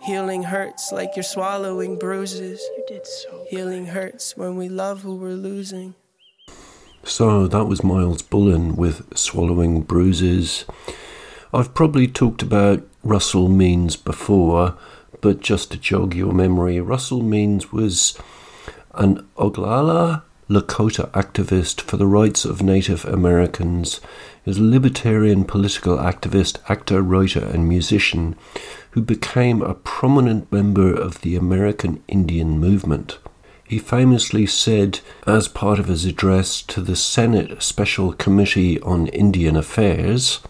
Healing 0.00 0.42
hurts 0.42 0.92
like 0.92 1.10
you're 1.16 1.22
swallowing 1.22 1.98
bruises. 1.98 2.60
You 2.76 2.84
did 2.88 3.06
so. 3.06 3.46
Healing 3.50 3.86
hurts 3.86 4.36
when 4.36 4.56
we 4.56 4.68
love 4.68 5.02
who 5.02 5.16
we're 5.16 5.30
losing. 5.32 5.94
So 7.04 7.46
that 7.46 7.64
was 7.66 7.84
Myles 7.84 8.22
Bullen 8.22 8.76
with 8.76 9.16
Swallowing 9.16 9.82
Bruises. 9.82 10.64
I've 11.54 11.72
probably 11.72 12.08
talked 12.08 12.42
about 12.42 12.82
Russell 13.04 13.48
Means 13.48 13.94
before, 13.94 14.76
but 15.20 15.38
just 15.38 15.70
to 15.70 15.78
jog 15.78 16.12
your 16.12 16.32
memory, 16.32 16.80
Russell 16.80 17.22
Means 17.22 17.70
was 17.70 18.18
an 18.94 19.24
Oglala 19.36 20.22
Lakota 20.50 21.08
activist 21.12 21.80
for 21.80 21.96
the 21.96 22.08
rights 22.08 22.44
of 22.44 22.60
Native 22.60 23.04
Americans. 23.04 24.00
Was 24.44 24.58
a 24.58 24.64
libertarian 24.64 25.44
political 25.44 25.96
activist, 25.96 26.58
actor, 26.68 27.00
writer, 27.00 27.44
and 27.44 27.68
musician 27.68 28.34
who 28.90 29.00
became 29.00 29.62
a 29.62 29.74
prominent 29.74 30.50
member 30.50 30.92
of 30.92 31.20
the 31.20 31.36
American 31.36 32.02
Indian 32.08 32.58
movement. 32.58 33.18
He 33.62 33.78
famously 33.78 34.46
said, 34.46 34.98
as 35.24 35.46
part 35.46 35.78
of 35.78 35.86
his 35.86 36.04
address 36.04 36.62
to 36.62 36.80
the 36.80 36.96
Senate 36.96 37.62
Special 37.62 38.12
Committee 38.12 38.80
on 38.80 39.06
Indian 39.06 39.54
Affairs, 39.54 40.40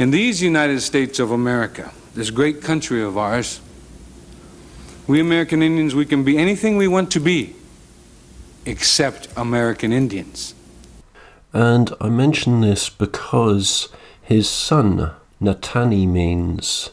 In 0.00 0.12
these 0.12 0.40
United 0.40 0.80
States 0.80 1.18
of 1.18 1.30
America, 1.30 1.92
this 2.14 2.30
great 2.30 2.62
country 2.62 3.02
of 3.02 3.18
ours, 3.18 3.60
we 5.06 5.20
American 5.20 5.62
Indians, 5.62 5.94
we 5.94 6.06
can 6.06 6.24
be 6.24 6.38
anything 6.38 6.78
we 6.78 6.88
want 6.88 7.10
to 7.10 7.20
be 7.20 7.54
except 8.64 9.28
American 9.36 9.92
Indians. 9.92 10.54
And 11.52 11.92
I 12.00 12.08
mention 12.08 12.62
this 12.62 12.88
because 12.88 13.90
his 14.22 14.48
son, 14.48 15.10
Nataanii 15.38 16.08
Means, 16.08 16.92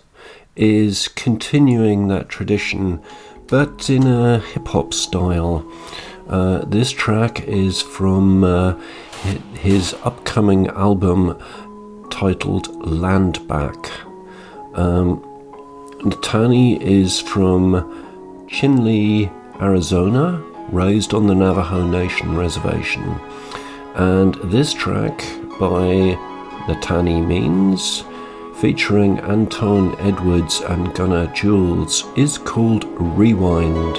is 0.57 1.07
continuing 1.07 2.09
that 2.09 2.27
tradition, 2.27 3.01
but 3.47 3.89
in 3.89 4.05
a 4.05 4.39
hip 4.39 4.67
hop 4.67 4.93
style. 4.93 5.65
Uh, 6.27 6.65
this 6.65 6.91
track 6.91 7.47
is 7.47 7.81
from 7.81 8.43
uh, 8.43 8.73
his 9.53 9.95
upcoming 10.03 10.67
album 10.67 11.41
titled 12.17 12.83
Land 12.83 13.47
Back. 13.47 13.91
Um, 14.73 15.21
Nataanii 15.99 16.81
is 16.81 17.19
from 17.19 18.47
Chinle, 18.49 19.29
Arizona, 19.61 20.43
raised 20.71 21.13
on 21.13 21.27
the 21.27 21.35
Navajo 21.35 21.85
Nation 21.85 22.35
reservation. 22.35 23.03
And 23.93 24.33
this 24.45 24.73
track 24.73 25.19
by 25.59 26.17
Nataanii 26.65 27.23
Means, 27.23 28.03
featuring 28.55 29.19
Anton 29.19 29.95
Edwards 29.99 30.61
and 30.61 30.91
Gunner 30.95 31.27
Jules, 31.35 32.03
is 32.15 32.39
called 32.39 32.85
Rewind. 32.97 33.95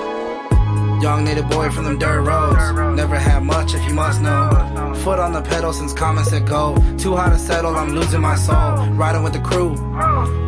Young 1.00 1.22
native 1.22 1.48
boy 1.48 1.70
from 1.70 1.84
them 1.84 1.98
dirt 2.00 2.22
roads. 2.22 2.96
Never 2.96 3.16
had 3.16 3.44
much 3.44 3.74
if 3.74 3.86
you 3.86 3.94
must 3.94 4.20
know. 4.20 4.67
Foot 5.08 5.20
on 5.20 5.32
the 5.32 5.40
pedal 5.40 5.72
since 5.72 5.94
common 5.94 6.22
said 6.22 6.46
go. 6.46 6.76
Too 6.98 7.16
high 7.16 7.30
to 7.30 7.38
settle, 7.38 7.74
I'm 7.74 7.94
losing 7.94 8.20
my 8.20 8.36
soul. 8.36 8.86
Riding 8.90 9.22
with 9.22 9.32
the 9.32 9.40
crew. 9.40 9.74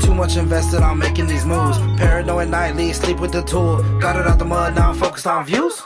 Too 0.00 0.12
much 0.12 0.36
invested 0.36 0.82
I'm 0.82 0.98
making 0.98 1.28
these 1.28 1.46
moves. 1.46 1.78
Paranoid 1.96 2.50
nightly, 2.50 2.92
sleep 2.92 3.20
with 3.20 3.32
the 3.32 3.40
tool. 3.40 3.82
Got 4.00 4.16
it 4.16 4.26
out 4.26 4.38
the 4.38 4.44
mud, 4.44 4.74
now 4.74 4.90
I'm 4.90 4.98
focused 4.98 5.26
on 5.26 5.46
views. 5.46 5.82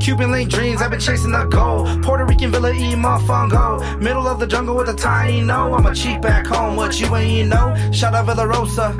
Cuban 0.00 0.32
link 0.32 0.50
dreams, 0.50 0.80
I've 0.80 0.90
been 0.90 0.98
chasing 1.00 1.32
the 1.32 1.44
goal. 1.44 1.84
Puerto 2.02 2.24
Rican 2.24 2.50
Villa 2.50 2.72
E 2.72 2.94
Mofongo. 2.94 4.00
Middle 4.00 4.26
of 4.26 4.40
the 4.40 4.46
jungle 4.46 4.74
with 4.74 4.88
a 4.88 4.94
tiny 4.94 5.42
no. 5.42 5.74
I'm 5.74 5.84
a 5.84 5.94
cheap 5.94 6.22
back 6.22 6.46
home, 6.46 6.74
what 6.74 6.98
you 6.98 7.14
ain't 7.14 7.50
know. 7.50 7.76
Shout 7.92 8.14
out 8.14 8.26
Villa 8.26 8.46
Rosa. 8.48 8.92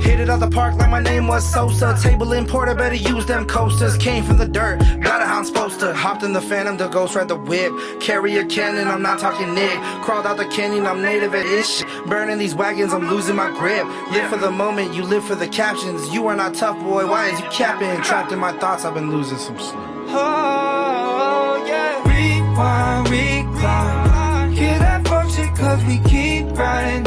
Hit 0.00 0.20
it 0.20 0.28
out 0.28 0.40
the 0.40 0.50
park 0.50 0.76
like 0.76 0.90
my 0.90 1.00
name 1.00 1.26
was 1.26 1.44
Sosa. 1.50 1.96
Table 2.02 2.32
in 2.34 2.46
Porter, 2.46 2.74
better 2.74 2.94
use 2.94 3.24
them 3.26 3.46
coasters. 3.46 3.96
Came 3.96 4.24
from 4.24 4.36
the 4.36 4.46
dirt, 4.46 4.78
got 5.00 5.22
a 5.22 5.26
how 5.26 5.38
I'm 5.38 5.44
supposed 5.44 5.80
to. 5.80 5.94
Hopped 5.94 6.22
in 6.22 6.32
the 6.34 6.40
phantom, 6.42 6.76
the 6.76 6.88
ghost 6.88 7.14
ride 7.14 7.28
the 7.28 7.36
whip. 7.36 7.72
Carry 8.00 8.36
a 8.36 8.44
cannon, 8.44 8.88
I'm 8.88 9.02
not 9.02 9.18
talking 9.18 9.54
Nick. 9.54 9.78
Crawled 10.04 10.26
out 10.26 10.36
the 10.36 10.46
canyon, 10.46 10.86
I'm 10.86 11.02
native 11.02 11.34
at 11.34 11.46
ish. 11.46 11.82
Burning 12.06 12.38
these 12.38 12.54
wagons, 12.54 12.92
I'm 12.92 13.08
losing 13.08 13.36
my 13.36 13.50
grip. 13.58 13.86
Live 14.12 14.28
for 14.28 14.36
the 14.36 14.50
moment, 14.50 14.94
you 14.94 15.02
live 15.02 15.24
for 15.24 15.34
the 15.34 15.48
captions. 15.48 16.12
You 16.12 16.26
are 16.26 16.36
not 16.36 16.54
tough, 16.54 16.78
boy, 16.80 17.06
why 17.06 17.28
is 17.30 17.40
you 17.40 17.46
capping? 17.50 18.02
Trapped 18.02 18.32
in 18.32 18.38
my 18.38 18.52
thoughts, 18.58 18.84
I've 18.84 18.94
been 18.94 19.10
losing 19.10 19.38
some 19.38 19.58
sleep. 19.58 19.91
Oh, 20.14 21.64
yeah. 21.66 22.02
Rewind, 22.08 23.08
recline. 23.10 24.52
Hear 24.52 24.78
that 24.78 25.06
shit, 25.30 25.54
cause 25.54 25.82
we 25.84 25.98
keep 26.00 26.46
riding 26.56 27.04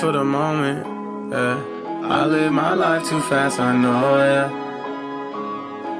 for 0.00 0.12
the 0.12 0.22
moment, 0.22 0.86
yeah. 1.32 1.60
I 2.04 2.24
live 2.24 2.52
my 2.52 2.74
life 2.74 3.08
too 3.08 3.20
fast, 3.20 3.58
I 3.58 3.76
know, 3.76 4.16
yeah. 4.16 4.68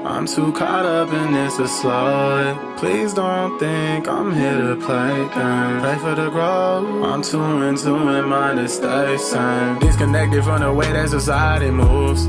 I'm 0.05 0.25
too 0.25 0.53
caught 0.53 0.85
up 0.85 1.11
in 1.11 1.33
this 1.33 1.57
to 1.57 1.67
slow 1.67 2.37
it. 2.39 2.77
Please 2.77 3.13
don't 3.13 3.59
think 3.59 4.07
I'm 4.07 4.33
here 4.33 4.57
to 4.57 4.75
play 4.77 5.27
games. 5.35 5.81
Pray 5.83 5.97
for 5.97 6.15
the 6.15 6.29
growth. 6.29 7.03
I'm 7.03 7.21
too 7.21 7.43
into 7.63 7.93
in 7.95 8.25
mind 8.25 8.59
to 8.59 8.69
stay 8.69 9.17
sane. 9.17 9.79
Disconnected 9.79 10.43
from 10.45 10.61
the 10.61 10.73
way 10.73 10.91
that 10.93 11.09
society 11.09 11.69
moves. 11.69 12.23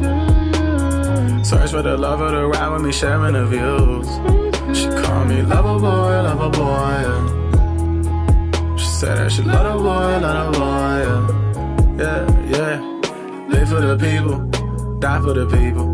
Search 1.49 1.71
for 1.71 1.83
the 1.83 1.97
love 1.97 2.21
of 2.21 2.33
the 2.33 2.47
ride 2.49 2.69
with 2.71 2.83
me, 2.83 2.93
sharing 2.93 3.35
the 3.35 3.47
views. 3.47 4.09
She 4.77 4.89
call 5.03 5.25
me 5.25 5.43
lover 5.43 5.79
boy, 5.79 6.23
lover 6.27 6.51
boy. 6.51 7.03
Yeah. 7.07 8.77
She 8.77 8.87
said 8.87 9.19
that 9.19 9.31
she 9.31 9.43
love 9.43 9.67
a 9.67 9.79
boy, 9.79 10.19
love 10.19 10.57
a 10.57 10.59
boy. 10.59 11.40
Yeah, 12.01 12.25
yeah. 12.49 12.81
Live 13.49 13.69
for 13.69 13.81
the 13.83 13.95
people, 13.95 14.39
die 15.01 15.21
for 15.21 15.35
the 15.35 15.45
people. 15.45 15.87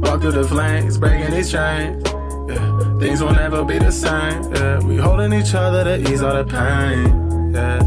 Walk 0.00 0.22
through 0.22 0.32
the 0.32 0.48
flames, 0.48 0.96
breaking 0.96 1.30
these 1.30 1.52
chains. 1.52 2.02
Yeah, 2.48 2.98
things 2.98 3.22
will 3.22 3.34
never 3.34 3.62
be 3.62 3.78
the 3.78 3.92
same. 3.92 4.50
Yeah, 4.54 4.78
we 4.78 4.96
holding 4.96 5.34
each 5.34 5.52
other 5.54 5.84
to 5.84 6.10
ease 6.10 6.22
all 6.22 6.42
the 6.42 6.44
pain. 6.44 7.52
Yeah, 7.52 7.80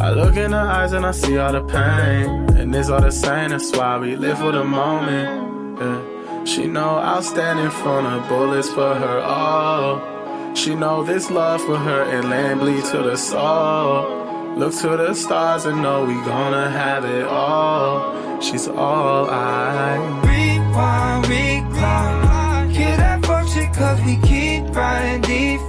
I 0.00 0.12
look 0.12 0.36
in 0.36 0.52
her 0.52 0.58
eyes 0.58 0.92
and 0.92 1.04
I 1.04 1.10
see 1.10 1.38
all 1.38 1.50
the 1.50 1.64
pain, 1.64 2.56
and 2.56 2.72
it's 2.72 2.88
all 2.88 3.00
the 3.00 3.10
same. 3.10 3.50
That's 3.50 3.72
why 3.76 3.98
we 3.98 4.14
live 4.14 4.38
for 4.38 4.52
the 4.52 4.62
moment. 4.62 5.80
Yeah, 5.80 6.44
she 6.44 6.68
know 6.68 6.98
I'll 6.98 7.22
stand 7.22 7.58
in 7.58 7.72
front 7.72 8.06
of 8.06 8.28
bullets 8.28 8.68
for 8.68 8.94
her 8.94 9.20
all. 9.22 10.54
She 10.54 10.76
know 10.76 11.02
this 11.02 11.32
love 11.32 11.62
for 11.62 11.78
her 11.78 12.02
and 12.04 12.30
land 12.30 12.60
bleed 12.60 12.84
to 12.92 12.98
the 12.98 13.16
soul. 13.16 14.19
Look 14.60 14.74
to 14.82 14.94
the 14.94 15.14
stars 15.14 15.64
and 15.64 15.80
know 15.80 16.04
we 16.04 16.12
gonna 16.12 16.68
have 16.70 17.06
it 17.06 17.26
all. 17.26 18.42
She's 18.42 18.68
all 18.68 19.30
I 19.30 19.96
rewind, 20.20 21.26
rewind. 21.26 22.74
Kill 22.74 22.96
that 22.98 23.24
fuck 23.24 23.48
shit 23.48 23.72
cause 23.72 23.98
we 24.02 24.18
keep 24.18 24.64
riding 24.76 25.22
deep. 25.22 25.60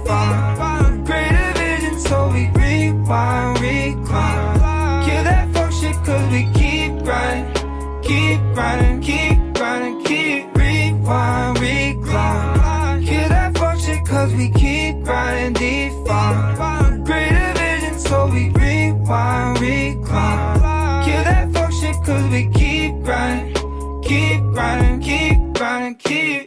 Greater 1.06 1.52
vision, 1.54 1.98
so 2.00 2.28
we 2.34 2.50
rewind, 2.50 3.60
rewind. 3.62 5.06
Kill 5.06 5.24
that 5.24 5.48
fuck 5.54 5.72
shit 5.72 5.96
cause 6.04 6.30
we 6.30 6.42
keep 6.52 6.92
riding, 7.08 7.50
keep 8.02 8.40
riding, 8.54 9.00
keep 9.00 9.58
riding, 9.58 10.04
keep 10.04 10.54
rewind, 10.54 11.58
rewind. 11.60 13.06
Kill 13.06 13.28
that 13.30 13.56
fuck 13.56 13.80
shit 13.80 14.04
cause 14.04 14.34
we 14.34 14.50
keep 14.50 14.96
riding 15.06 15.54
deep 15.54 16.01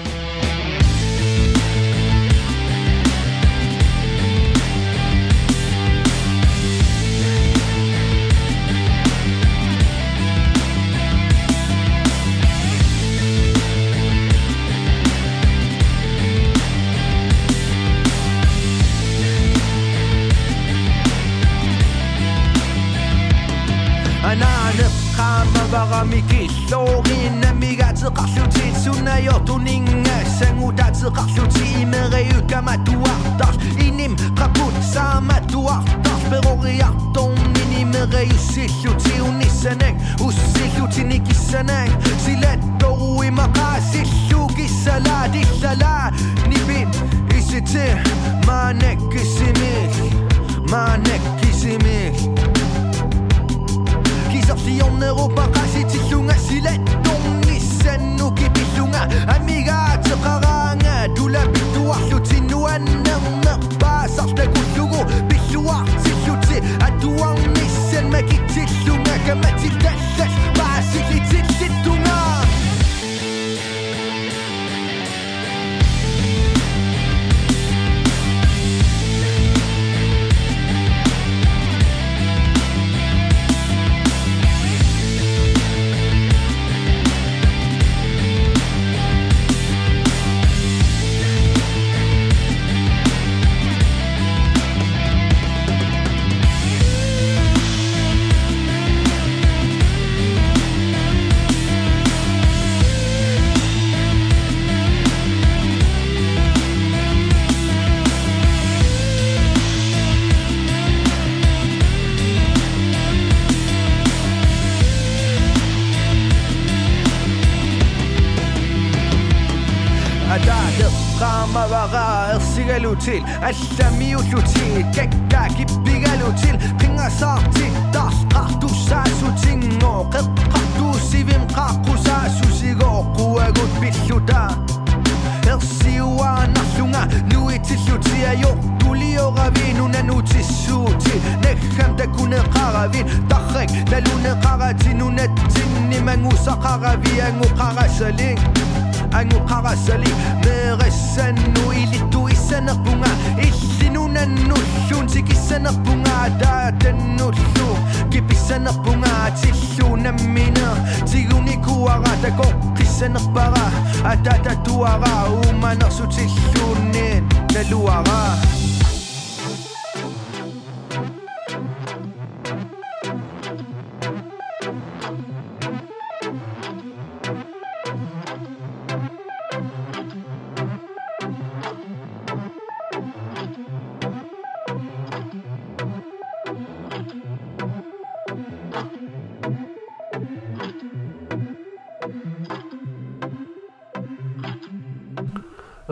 I 123.39 123.53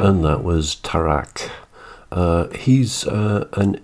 and 0.04 0.22
that 0.22 0.44
was 0.44 0.76
Tarrak. 0.76 1.50
Uh, 2.12 2.48
he's 2.48 3.06
uh, 3.06 3.48
an 3.54 3.80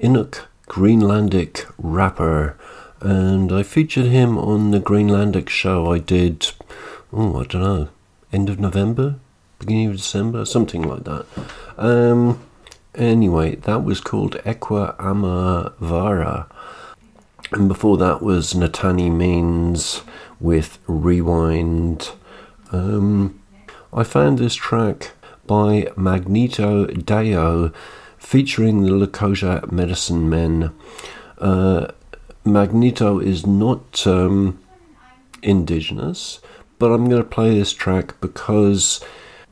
Inuk 0.00 0.46
Greenlandic 0.66 1.70
rapper, 1.76 2.56
and 3.00 3.52
I 3.52 3.62
featured 3.62 4.06
him 4.06 4.38
on 4.38 4.70
the 4.70 4.80
Greenlandic 4.80 5.50
show 5.50 5.92
I 5.92 5.98
did, 5.98 6.52
oh, 7.12 7.40
I 7.40 7.44
don't 7.44 7.62
know, 7.62 7.88
end 8.32 8.48
of 8.48 8.58
November, 8.58 9.16
beginning 9.58 9.90
of 9.90 9.96
December, 9.96 10.46
something 10.46 10.82
like 10.82 11.04
that. 11.04 11.26
Um, 11.76 12.40
anyway, 12.94 13.56
that 13.56 13.84
was 13.84 14.00
called 14.00 14.36
Eqqaamavara. 14.44 16.50
And 17.52 17.68
before 17.68 17.98
that 17.98 18.22
was 18.22 18.54
Nataanii 18.54 19.12
Means 19.12 20.00
with 20.40 20.78
Rewind. 20.86 22.10
Um, 22.72 23.38
I 23.92 24.02
found 24.02 24.38
this 24.38 24.54
track 24.54 25.12
by 25.48 25.90
Magneto 25.96 26.86
Dayo 26.86 27.74
featuring 28.18 28.82
the 28.82 28.90
Lakota 28.90 29.72
Medicine 29.72 30.28
Men. 30.28 30.72
Uh, 31.38 31.88
Magneto 32.44 33.18
is 33.18 33.46
not 33.46 34.06
um, 34.06 34.60
indigenous, 35.42 36.40
but 36.78 36.92
I'm 36.92 37.08
going 37.08 37.22
to 37.22 37.28
play 37.28 37.54
this 37.54 37.72
track 37.72 38.20
because 38.20 39.02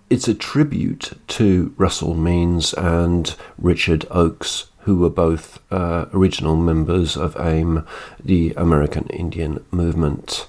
it's 0.09 0.28
a 0.28 0.34
tribute 0.34 1.12
to 1.28 1.74
Russell 1.76 2.14
Means 2.14 2.72
and 2.74 3.34
Richard 3.59 4.07
Oakes, 4.11 4.66
who 4.80 4.99
were 4.99 5.11
both 5.11 5.61
uh, 5.72 6.07
original 6.12 6.55
members 6.57 7.16
of 7.16 7.36
AIM, 7.40 7.84
the 8.22 8.53
American 8.57 9.07
Indian 9.09 9.64
Movement. 9.72 10.47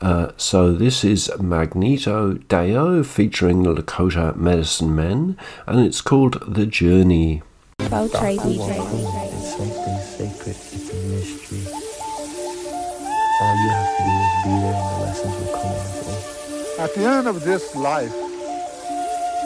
Uh, 0.00 0.32
so 0.38 0.72
this 0.72 1.04
is 1.04 1.30
Magneto 1.38 2.32
Dayo 2.48 3.04
featuring 3.04 3.64
the 3.64 3.74
Lakota 3.74 4.34
Medicine 4.34 4.96
Men, 4.96 5.36
and 5.66 5.80
it's 5.80 6.00
called 6.00 6.40
The 6.54 6.64
Journey. 6.64 7.42
Bow 7.90 8.08
tie 8.08 8.36
DJ. 8.36 8.80
It's 8.80 9.56
something 9.56 9.98
sacred, 10.00 10.56
it's 10.56 10.88
a 10.88 10.96
mystery. 11.04 11.68
All 13.42 13.56
you 13.60 13.70
have 13.76 13.92
to 13.92 14.02
do 14.08 14.14
is 14.24 14.32
be 14.40 14.54
there 14.56 14.72
and 14.72 14.88
the 14.88 15.04
lessons 15.04 15.34
will 15.36 15.52
come 15.52 15.68
on. 15.68 16.80
At 16.80 16.94
the 16.94 17.04
end 17.04 17.28
of 17.28 17.44
this 17.44 17.76
life, 17.76 18.14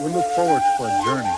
we 0.03 0.09
look 0.15 0.27
forward 0.39 0.63
for 0.79 0.87
a 0.87 0.95
journey. 1.03 1.35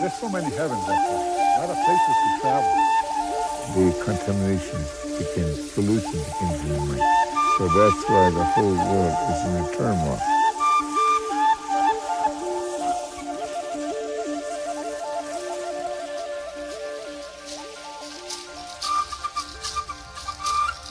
There's 0.00 0.14
so 0.14 0.28
many 0.28 0.54
heavens 0.54 0.86
out 0.86 1.02
there, 1.02 1.18
a 1.18 1.66
lot 1.66 1.70
of 1.70 1.78
places 1.82 2.14
to 2.22 2.30
travel. 2.42 2.74
The 3.74 4.04
contamination 4.04 5.07
begins, 5.18 5.72
pollution 5.72 6.12
begins 6.12 6.60
in. 6.64 6.98
So 7.58 7.66
that's 7.68 8.08
why 8.08 8.30
the 8.30 8.44
whole 8.44 8.74
world 8.74 9.16
is 9.30 9.40
in 9.46 9.54
a 9.56 9.76
turmoil. 9.76 10.20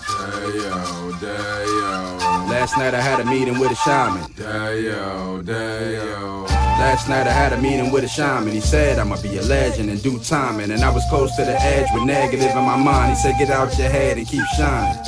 Dayo, 0.08 1.12
Dayo. 1.22 2.50
Last 2.50 2.78
night 2.78 2.94
I 2.94 3.02
had 3.02 3.20
a 3.22 3.26
meeting 3.26 3.60
with 3.60 3.72
a 3.72 3.76
shaman. 3.76 4.24
Dayo, 4.34 5.42
Dayo. 5.44 6.47
Last 6.80 7.10
night 7.10 7.26
I 7.26 7.32
had 7.32 7.54
a 7.54 7.58
meeting 7.60 7.92
with 7.92 8.04
a 8.04 8.08
shaman. 8.08 8.54
He 8.54 8.62
said 8.62 9.00
I'ma 9.00 9.20
be 9.22 9.36
a 9.38 9.42
legend 9.42 9.90
in 9.90 9.98
due 9.98 10.20
time. 10.20 10.60
And 10.60 10.72
I 10.84 10.92
was 10.92 11.04
close 11.10 11.36
to 11.36 11.44
the 11.44 11.60
edge 11.60 11.88
with 11.92 12.04
negative 12.04 12.52
in 12.52 12.64
my 12.64 12.78
mind. 12.78 13.10
He 13.10 13.16
said, 13.16 13.36
get 13.40 13.50
out 13.50 13.76
your 13.80 13.90
head 13.90 14.18
and 14.18 14.28
keep 14.28 14.46
shining. 14.56 15.04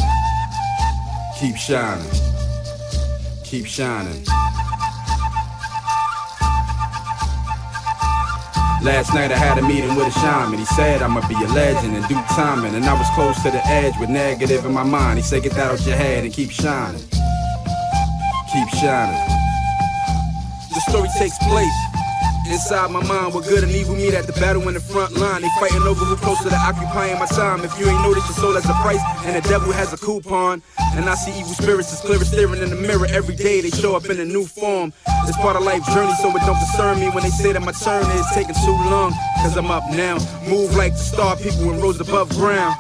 Keep 1.40 1.58
shining. 1.58 2.12
Keep 3.44 3.68
shining. 3.68 4.26
Last 8.82 9.14
night 9.14 9.32
I 9.32 9.38
had 9.38 9.60
a 9.60 9.62
meeting 9.62 9.96
with 9.96 10.08
a 10.08 10.20
shaman. 10.20 10.58
He 10.58 10.66
said 10.66 11.04
I'ma 11.04 11.28
be 11.28 11.36
a 11.36 11.48
legend 11.54 11.96
in 11.96 12.02
due 12.08 12.22
time. 12.34 12.66
And 12.66 12.84
I 12.84 12.94
was 12.94 13.08
close 13.14 13.42
to 13.44 13.52
the 13.52 13.64
edge 13.68 13.94
with 14.00 14.10
negative 14.10 14.66
in 14.66 14.74
my 14.74 14.84
mind. 14.84 15.20
He 15.20 15.24
said, 15.24 15.44
get 15.44 15.52
that 15.54 15.72
out 15.72 15.86
your 15.86 15.96
head 15.96 16.24
and 16.24 16.34
keep 16.34 16.50
shining. 16.50 17.04
Keep 18.52 18.70
shining. 18.70 19.29
Story 20.90 21.10
takes 21.20 21.38
place 21.46 21.78
inside 22.50 22.90
my 22.90 23.04
mind 23.06 23.34
where 23.34 23.44
good 23.44 23.64
and 23.64 23.72
evil 23.72 23.96
meet 23.96 24.16
at 24.16 24.26
the 24.26 24.34
battle 24.34 24.68
in 24.68 24.74
the 24.74 24.80
front 24.80 25.14
line. 25.14 25.42
They 25.42 25.50
fighting 25.60 25.84
over 25.84 26.04
who 26.04 26.16
closer 26.16 26.50
to 26.50 26.56
occupying 26.56 27.20
my 27.20 27.28
time. 27.28 27.64
If 27.64 27.80
you 27.80 27.88
ain't 27.88 28.02
noticed, 28.02 28.28
your 28.28 28.38
soul 28.38 28.54
has 28.54 28.66
a 28.66 28.74
price 28.82 29.02
and 29.26 29.36
the 29.36 29.48
devil 29.48 29.72
has 29.72 29.94
a 29.94 29.98
coupon. 29.98 30.64
And 30.96 31.06
I 31.08 31.16
see 31.16 31.32
evil 31.40 31.54
spirits 31.54 31.94
as 31.94 32.02
clear 32.02 32.20
as 32.20 32.30
staring 32.32 32.62
in 32.62 32.72
the 32.72 32.76
mirror 32.76 33.06
every 33.10 33.36
day. 33.36 33.62
They 33.62 33.70
show 33.70 33.96
up 33.96 34.06
in 34.10 34.20
a 34.20 34.26
new 34.26 34.46
form. 34.46 34.92
It's 35.28 35.38
part 35.38 35.56
of 35.56 35.64
life 35.64 35.86
journey, 35.94 36.14
so 36.22 36.30
it 36.30 36.42
don't 36.46 36.58
concern 36.58 37.00
me 37.00 37.10
when 37.10 37.24
they 37.24 37.30
say 37.30 37.54
that 37.54 37.62
my 37.62 37.72
turn 37.72 38.04
is 38.18 38.26
taking 38.34 38.56
too 38.66 38.78
long. 38.90 39.14
Cause 39.42 39.56
I'm 39.58 39.70
up 39.70 39.84
now. 39.92 40.18
Move 40.48 40.76
like 40.76 40.94
the 40.94 41.06
star 41.06 41.36
people 41.36 41.70
and 41.70 41.82
rose 41.82 42.00
above 42.02 42.30
ground. 42.32 42.76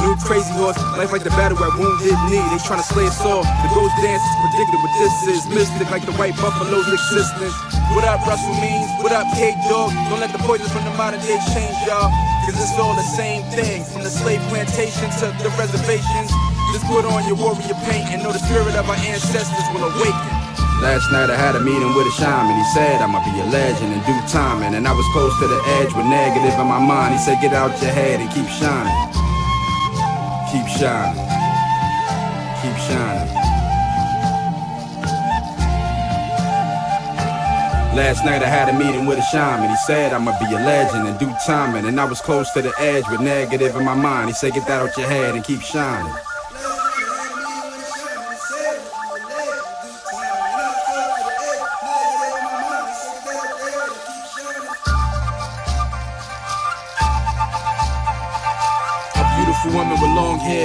New 0.00 0.16
crazy 0.24 0.48
horse, 0.56 0.80
life 0.96 1.12
like 1.12 1.24
the 1.24 1.34
battle 1.36 1.60
at 1.60 1.76
wounded 1.76 2.16
knee. 2.32 2.40
They 2.48 2.60
tryna 2.64 2.84
slay 2.88 3.04
us 3.04 3.20
all. 3.20 3.44
The 3.44 3.70
ghost 3.76 3.92
dance 4.00 4.24
is 4.24 4.36
predicted 4.40 4.80
what 4.80 4.92
this 4.96 5.16
is. 5.28 5.40
Mystic 5.52 5.92
like 5.92 6.04
the 6.08 6.16
white 6.16 6.32
buffalo's 6.40 6.88
existence. 6.88 7.52
What 7.92 8.08
up, 8.08 8.24
Russell 8.24 8.56
means? 8.64 8.88
What 9.04 9.12
up, 9.12 9.28
K 9.36 9.52
Dog? 9.68 9.92
Don't 10.08 10.20
let 10.24 10.32
the 10.32 10.40
poison 10.40 10.64
from 10.72 10.88
the 10.88 10.94
modern 10.96 11.20
day 11.20 11.36
change 11.52 11.76
y'all. 11.84 12.08
Cause 12.48 12.56
it's 12.56 12.72
all 12.80 12.96
the 12.96 13.04
same 13.12 13.44
thing. 13.52 13.84
From 13.84 14.00
the 14.00 14.08
slave 14.08 14.40
plantation 14.48 15.12
to 15.20 15.28
the 15.44 15.52
reservations. 15.60 16.32
Just 16.72 16.88
put 16.88 17.04
on 17.04 17.20
your 17.28 17.36
warrior 17.36 17.76
paint 17.84 18.08
and 18.08 18.24
know 18.24 18.32
the 18.32 18.40
spirit 18.40 18.72
of 18.80 18.88
our 18.88 19.00
ancestors 19.04 19.66
will 19.76 19.84
awaken. 19.84 20.32
Last 20.80 21.12
night 21.12 21.28
I 21.28 21.36
had 21.36 21.56
a 21.56 21.60
meeting 21.60 21.92
with 21.92 22.08
a 22.08 22.14
shaman. 22.16 22.56
He 22.56 22.66
said 22.72 23.04
I'ma 23.04 23.20
be 23.20 23.36
a 23.36 23.44
legend 23.52 23.92
in 23.92 24.00
due 24.08 24.22
time. 24.32 24.64
And 24.64 24.88
I 24.88 24.92
was 24.96 25.04
close 25.12 25.36
to 25.44 25.46
the 25.46 25.60
edge 25.76 25.92
with 25.92 26.08
negative 26.08 26.56
in 26.56 26.66
my 26.72 26.80
mind. 26.80 27.12
He 27.12 27.20
said, 27.20 27.36
get 27.44 27.52
out 27.52 27.76
your 27.84 27.92
head 27.92 28.24
and 28.24 28.32
keep 28.32 28.48
shining. 28.48 29.19
Keep 30.50 30.66
shining. 30.66 31.24
Keep 32.60 32.76
shining. 32.88 33.34
Last 37.94 38.24
night 38.24 38.42
I 38.42 38.48
had 38.48 38.68
a 38.68 38.72
meeting 38.76 39.06
with 39.06 39.18
a 39.18 39.22
shaman. 39.22 39.70
He 39.70 39.76
said 39.86 40.12
I'ma 40.12 40.36
be 40.40 40.46
a 40.46 40.58
legend 40.58 41.06
in 41.06 41.16
due 41.18 41.32
time. 41.46 41.76
And 41.76 42.00
I 42.00 42.04
was 42.04 42.20
close 42.20 42.50
to 42.54 42.62
the 42.62 42.72
edge 42.80 43.04
with 43.08 43.20
negative 43.20 43.76
in 43.76 43.84
my 43.84 43.94
mind. 43.94 44.26
He 44.26 44.34
said, 44.34 44.52
get 44.52 44.66
that 44.66 44.82
out 44.82 44.96
your 44.96 45.06
head 45.06 45.36
and 45.36 45.44
keep 45.44 45.60
shining. 45.60 46.12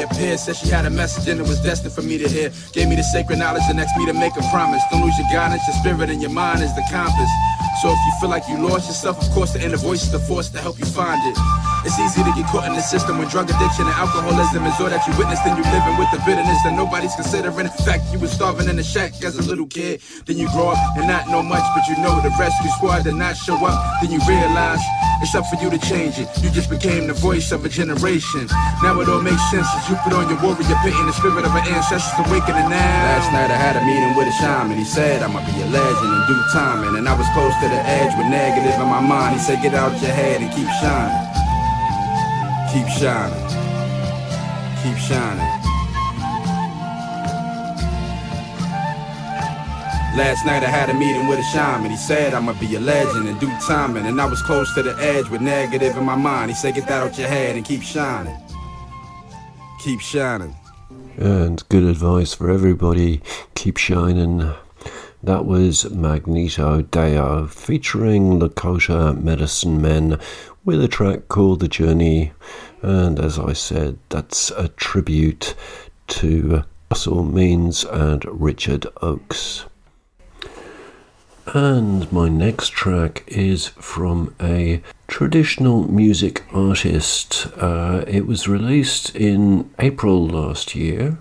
Appeared, 0.06 0.39
said 0.39 0.56
she 0.56 0.70
had 0.70 0.86
a 0.86 0.89
message 0.89 1.28
and 1.28 1.39
it 1.39 1.47
was 1.47 1.60
destined 1.62 1.93
for 1.93 2.01
me 2.01 2.18
to 2.18 2.28
hear. 2.30 2.51
Gave 2.74 2.88
me 2.88 2.95
the 2.95 3.03
sacred 3.03 3.39
knowledge 3.39 3.64
and 3.70 3.80
asked 3.80 3.97
me 3.97 4.06
to 4.06 4.14
make 4.14 4.36
a 4.38 4.45
promise. 4.51 4.82
Don't 4.91 5.01
lose 5.01 5.18
your 5.18 5.30
guidance, 5.32 5.62
your 5.68 5.78
spirit 5.78 6.10
and 6.10 6.22
your 6.22 6.32
mind 6.32 6.62
is 6.62 6.74
the 6.76 6.86
compass. 6.89 7.30
So 7.82 7.89
if 7.89 7.99
you 8.06 8.14
feel 8.20 8.30
like 8.30 8.47
you 8.47 8.58
lost 8.58 8.88
yourself, 8.88 9.22
of 9.22 9.30
course 9.34 9.53
the 9.53 9.64
inner 9.64 9.78
voice 9.78 10.03
is 10.03 10.12
the 10.12 10.20
force 10.20 10.49
to 10.49 10.60
help 10.60 10.80
you 10.80 10.86
find 10.86 11.20
it. 11.30 11.74
It's 11.86 11.99
easy 12.01 12.25
to 12.25 12.33
get 12.33 12.49
caught 12.49 12.65
in 12.65 12.73
the 12.73 12.81
system 12.81 13.19
when 13.21 13.29
drug 13.29 13.45
addiction 13.45 13.86
and 13.86 13.93
alcoholism 13.93 14.65
is 14.65 14.73
all 14.81 14.89
that 14.89 15.05
you 15.05 15.13
witness. 15.21 15.38
Then 15.45 15.53
you 15.53 15.61
living 15.69 15.95
with 16.01 16.09
the 16.09 16.17
bitterness 16.25 16.57
that 16.65 16.73
nobody's 16.73 17.13
considering. 17.13 17.69
In 17.69 17.77
fact, 17.86 18.09
you 18.09 18.17
was 18.17 18.33
starving 18.33 18.67
in 18.67 18.75
the 18.75 18.83
shack 18.83 19.13
as 19.21 19.38
a 19.38 19.45
little 19.45 19.69
kid. 19.69 20.01
Then 20.25 20.41
you 20.41 20.49
grow 20.49 20.73
up 20.73 20.81
and 20.97 21.05
not 21.05 21.29
know 21.29 21.45
much, 21.45 21.61
but 21.77 21.86
you 21.86 21.93
know 22.01 22.17
the 22.25 22.33
rescue 22.41 22.73
squad 22.81 23.05
did 23.05 23.13
not 23.13 23.38
show 23.38 23.53
up. 23.61 23.77
Then 24.01 24.09
you 24.09 24.17
realize 24.25 24.81
it's 25.21 25.38
up 25.38 25.45
for 25.45 25.61
you 25.61 25.69
to 25.69 25.77
change 25.77 26.17
it. 26.17 26.25
You 26.41 26.49
just 26.49 26.73
became 26.73 27.05
the 27.05 27.13
voice 27.13 27.53
of 27.53 27.63
a 27.63 27.69
generation. 27.69 28.49
Now 28.81 28.97
it 28.99 29.07
all 29.07 29.21
makes 29.21 29.45
sense 29.53 29.69
as 29.77 29.86
you 29.86 29.95
put 30.01 30.17
on 30.17 30.25
your 30.25 30.41
warrior 30.41 30.65
paint 30.81 30.97
and 30.97 31.07
the 31.07 31.13
spirit 31.13 31.45
of 31.45 31.53
our 31.53 31.65
ancestors 31.69 32.17
awakening 32.25 32.65
now. 32.65 33.13
Last 33.13 33.29
night 33.29 33.53
I 33.53 33.57
had 33.61 33.77
a 33.77 33.86
meeting 33.86 34.17
with 34.17 34.25
a 34.25 34.36
shaman. 34.41 34.73
He 34.73 34.86
said 34.89 35.21
I'ma 35.21 35.38
be 35.45 35.53
a 35.61 35.69
legend 35.69 36.11
in 36.17 36.21
due 36.33 36.43
time. 36.49 36.97
And 36.97 37.07
I 37.07 37.13
was 37.13 37.29
close 37.38 37.53
to 37.61 37.69
the 37.69 37.81
edge 37.86 38.17
with 38.17 38.25
negative 38.25 38.73
in 38.73 38.89
my 38.89 39.05
mind. 39.05 39.38
He 39.38 39.39
said 39.39 39.61
get 39.61 39.75
out 39.77 39.93
your 40.01 40.11
head 40.17 40.41
and 40.41 40.49
keep 40.49 40.67
shining. 40.81 41.24
Keep 42.76 42.89
shining. 42.89 43.47
Keep 44.84 44.97
shining. 44.97 45.47
Last 50.17 50.45
night 50.45 50.61
I 50.61 50.67
had 50.67 50.89
a 50.89 50.93
meeting 50.93 51.30
with 51.30 51.39
a 51.39 51.43
shaman. 51.53 51.89
He 51.89 51.95
said 51.95 52.34
I'ma 52.34 52.51
be 52.59 52.76
a 52.76 52.82
legend 52.82 53.30
in 53.30 53.39
due 53.39 53.47
time. 53.65 53.95
And 53.95 54.19
I 54.19 54.26
was 54.26 54.41
close 54.41 54.73
to 54.73 54.84
the 54.84 54.93
edge 54.97 55.30
with 55.30 55.39
negative 55.39 55.95
in 55.95 56.03
my 56.03 56.17
mind. 56.17 56.51
He 56.51 56.55
said 56.55 56.76
get 56.76 56.86
that 56.89 57.01
out 57.01 57.17
your 57.17 57.30
head 57.30 57.55
and 57.55 57.63
keep 57.63 57.82
shining. 57.82 58.36
Keep 59.80 60.01
shining. 60.01 60.53
And 61.15 61.63
good 61.69 61.84
advice 61.84 62.34
for 62.34 62.51
everybody. 62.51 63.21
Keep 63.53 63.78
shining. 63.78 64.53
That 65.26 65.45
was 65.45 65.89
Magneto 65.89 66.84
Dayo 66.84 67.49
featuring 67.49 68.39
Lakota 68.39 69.19
Medicine 69.19 69.82
Men 69.82 70.19
with 70.63 70.84
a 70.84 70.88
track 70.88 71.30
called 71.30 71.61
The 71.61 71.67
Journey. 71.67 72.34
And 72.84 73.19
as 73.19 73.39
I 73.39 73.53
said, 73.53 73.97
that's 74.09 74.51
a 74.51 74.67
tribute 74.67 75.55
to 76.09 76.63
Russell 76.91 77.23
Means 77.23 77.84
and 77.86 78.23
Richard 78.39 78.86
Oakes. 79.01 79.65
And 81.47 82.11
my 82.11 82.30
next 82.30 82.69
track 82.69 83.23
is 83.26 83.69
from 83.69 84.36
a 84.39 84.84
traditional 85.07 85.91
music 85.91 86.43
artist. 86.53 87.47
Uh, 87.57 88.05
it 88.07 88.28
was 88.28 88.47
released 88.47 89.15
in 89.15 89.71
April 89.80 90.28
last 90.28 90.76
year. 90.76 91.17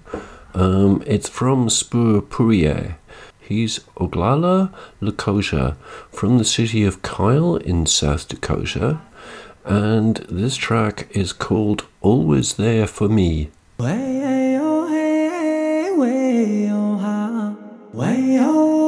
Um, 0.53 1.03
it's 1.07 1.31
from 1.31 1.71
Spur 1.71 2.21
Pourier. 2.21 2.99
He's 3.47 3.81
Oglala 3.97 4.73
Lakota 5.03 5.77
from 6.11 6.39
the 6.39 6.47
city 6.47 6.83
of 6.85 7.03
Kyle 7.03 7.57
in 7.57 7.85
South 7.85 8.27
Dakota. 8.27 9.01
And 9.67 10.17
this 10.31 10.57
track 10.57 11.09
is 11.11 11.35
called 11.35 11.87
Always 12.01 12.55
There 12.55 12.87
for 12.87 13.07
Me. 13.09 13.51
Way 13.79 14.57
oh 14.59 14.89
hey, 14.89 15.91
way 15.95 16.71
oh 16.71 16.97
ha, 16.97 17.55
way 17.93 18.39
oh 18.41 18.84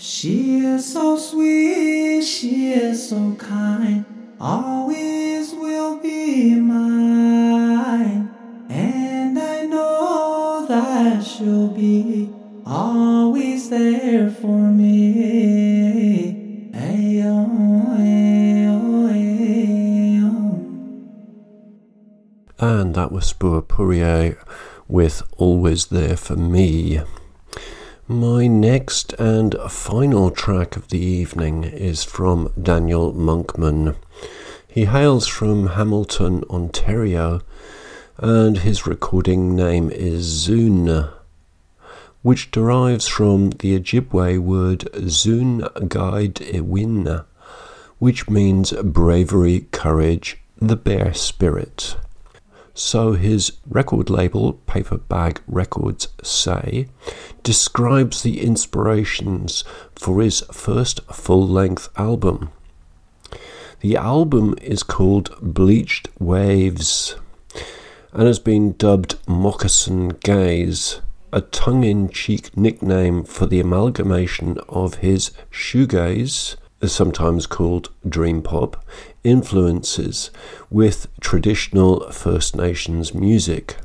She 0.00 0.60
is 0.60 0.92
so 0.92 1.16
sweet, 1.18 2.22
she 2.22 2.72
is 2.72 3.08
so 3.08 3.34
kind, 3.34 4.04
always 4.40 5.52
will 5.52 5.98
be 5.98 6.54
mine. 6.54 8.30
And 8.68 9.36
I 9.36 9.64
know 9.64 10.66
that 10.68 11.24
she'll 11.24 11.68
be 11.68 12.32
always 12.64 13.70
there 13.70 14.30
for 14.30 14.70
me. 14.70 15.88
And 22.60 22.94
that 22.94 23.12
was 23.12 23.26
Spur 23.26 23.62
Pourier 23.62 24.36
with 24.88 25.22
Always 25.36 25.86
There 25.86 26.16
for 26.16 26.34
Me. 26.34 27.00
My 28.10 28.46
next 28.46 29.12
and 29.18 29.54
final 29.68 30.30
track 30.30 30.78
of 30.78 30.88
the 30.88 30.98
evening 30.98 31.64
is 31.64 32.04
from 32.04 32.50
Daniel 32.58 33.12
Monkman. 33.12 33.96
He 34.66 34.86
hails 34.86 35.26
from 35.26 35.66
Hamilton, 35.66 36.42
Ontario, 36.48 37.42
and 38.16 38.56
his 38.56 38.86
recording 38.86 39.54
name 39.54 39.90
is 39.90 40.22
Zoon, 40.24 41.10
which 42.22 42.50
derives 42.50 43.06
from 43.06 43.50
the 43.50 43.78
Ojibwe 43.78 44.38
word 44.38 44.88
Zun 44.94 45.88
Guide 45.90 46.40
eh, 46.40 46.60
Ewin, 46.60 47.24
which 47.98 48.30
means 48.30 48.72
bravery, 48.72 49.66
courage, 49.70 50.38
the 50.56 50.76
bear 50.76 51.12
spirit. 51.12 51.94
So 52.78 53.14
his 53.14 53.54
record 53.68 54.08
label, 54.08 54.52
Paper 54.52 54.98
Bag 54.98 55.40
Records 55.48 56.06
Say, 56.22 56.86
describes 57.42 58.22
the 58.22 58.40
inspirations 58.40 59.64
for 59.96 60.22
his 60.22 60.42
first 60.52 61.00
full 61.06 61.44
length 61.44 61.88
album. 61.96 62.52
The 63.80 63.96
album 63.96 64.54
is 64.62 64.84
called 64.84 65.34
Bleached 65.42 66.08
Wavves 66.20 67.16
and 68.12 68.28
has 68.28 68.38
been 68.38 68.74
dubbed 68.74 69.16
Moccasin 69.26 70.10
Gaze, 70.20 71.00
a 71.32 71.40
tongue 71.40 71.82
in 71.82 72.08
cheek 72.08 72.56
nickname 72.56 73.24
for 73.24 73.46
the 73.46 73.58
amalgamation 73.58 74.56
of 74.68 74.98
his 74.98 75.32
shoegaze, 75.50 76.54
sometimes 76.86 77.48
called 77.48 77.90
dream 78.08 78.40
pop, 78.40 78.84
influences 79.24 80.30
with 80.70 81.06
traditional 81.20 82.10
First 82.10 82.56
Nations 82.56 83.14
music. 83.14 83.76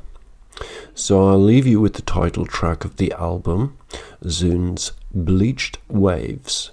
So 0.94 1.28
I'll 1.28 1.38
leave 1.38 1.66
you 1.66 1.80
with 1.80 1.94
the 1.94 2.02
title 2.02 2.46
track 2.46 2.84
of 2.84 2.96
the 2.96 3.12
album, 3.12 3.76
Zoon's 4.28 4.92
Bleached 5.12 5.78
Wavves. 5.88 6.70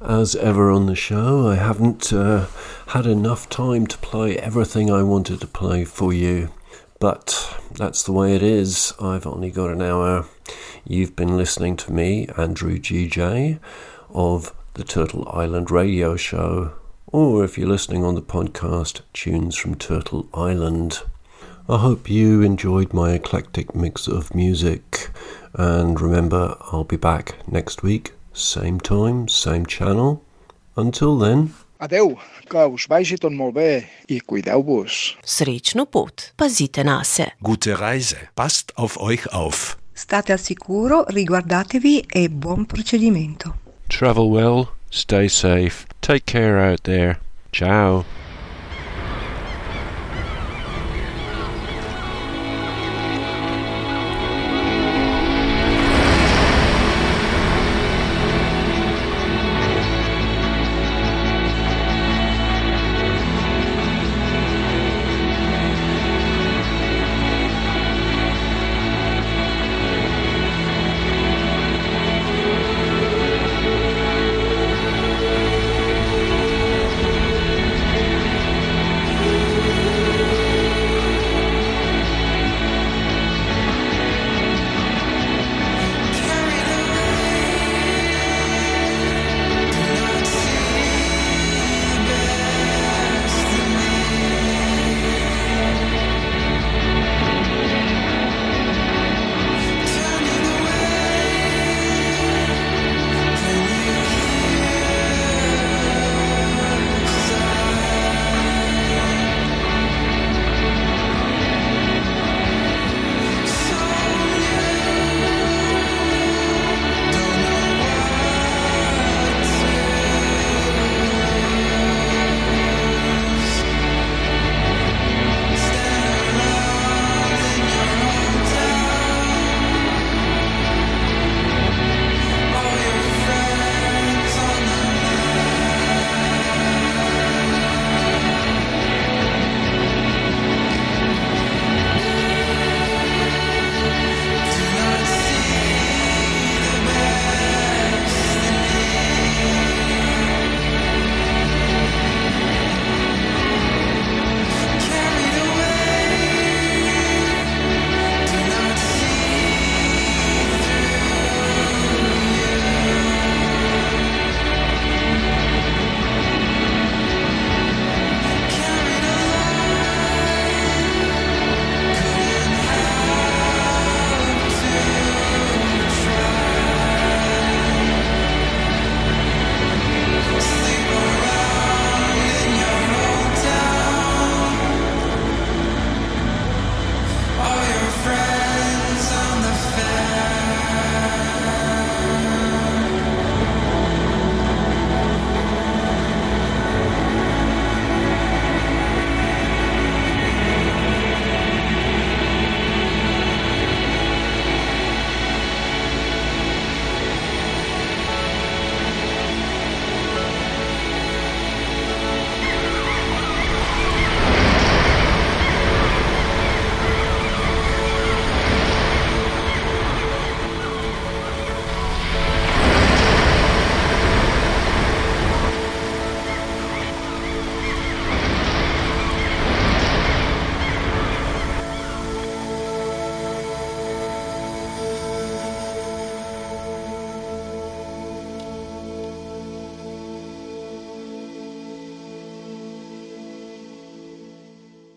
As 0.00 0.34
ever 0.36 0.70
on 0.70 0.86
the 0.86 0.96
show, 0.96 1.48
I 1.48 1.56
haven't 1.56 2.12
uh, 2.12 2.46
had 2.88 3.06
enough 3.06 3.48
time 3.48 3.86
to 3.86 3.98
play 3.98 4.36
everything 4.36 4.90
I 4.90 5.02
wanted 5.02 5.40
to 5.40 5.46
play 5.46 5.84
for 5.84 6.12
you, 6.12 6.50
but 6.98 7.56
that's 7.72 8.02
the 8.02 8.12
way 8.12 8.34
it 8.34 8.42
is. 8.42 8.92
I've 9.00 9.26
only 9.26 9.50
got 9.50 9.70
an 9.70 9.82
hour. 9.82 10.26
You've 10.84 11.14
been 11.14 11.36
listening 11.36 11.76
to 11.78 11.92
me, 11.92 12.28
Andrew 12.36 12.78
GJ, 12.78 13.60
of 14.10 14.52
the 14.74 14.84
Turtle 14.84 15.28
Island 15.28 15.70
Radio 15.70 16.16
Show, 16.16 16.72
or 17.12 17.44
if 17.44 17.58
you're 17.58 17.68
listening 17.68 18.04
on 18.04 18.14
the 18.14 18.22
podcast, 18.22 19.02
Tunes 19.12 19.54
from 19.54 19.74
Turtle 19.74 20.26
Island. 20.32 21.02
I 21.68 21.76
hope 21.78 22.08
you 22.08 22.42
enjoyed 22.42 22.92
my 22.92 23.12
eclectic 23.12 23.74
mix 23.74 24.08
of 24.08 24.34
music, 24.34 25.10
and 25.52 26.00
remember, 26.00 26.56
I'll 26.72 26.84
be 26.84 26.96
back 26.96 27.36
next 27.46 27.82
week, 27.82 28.14
same 28.32 28.80
time, 28.80 29.28
same 29.28 29.66
channel. 29.66 30.22
Until 30.74 31.18
then. 31.18 31.54
Adeu, 31.78 32.16
que 32.48 32.58
us 32.58 32.86
vagi 32.88 33.18
tot 33.20 33.32
molt 33.32 33.54
bé 33.54 33.84
i 34.08 34.20
cuideu-vos. 34.20 35.16
Srečno 35.22 35.84
pot, 35.84 36.32
pazite 36.36 36.84
na 36.84 37.02
se. 37.04 37.28
Gute 37.42 37.76
Reise, 37.76 38.16
passt 38.34 38.72
auf 38.76 38.96
euch 38.96 39.26
auf. 39.34 39.76
State 39.94 40.32
al 40.32 40.38
sicuro, 40.38 41.04
riguardatevi 41.08 42.06
e 42.14 42.28
buon 42.28 42.64
procedimento. 42.64 43.52
Travel 43.88 44.30
well, 44.30 44.68
stay 44.90 45.28
safe, 45.28 45.84
take 46.02 46.26
care 46.26 46.58
out 46.58 46.82
there. 46.84 47.18
Ciao. 47.52 48.04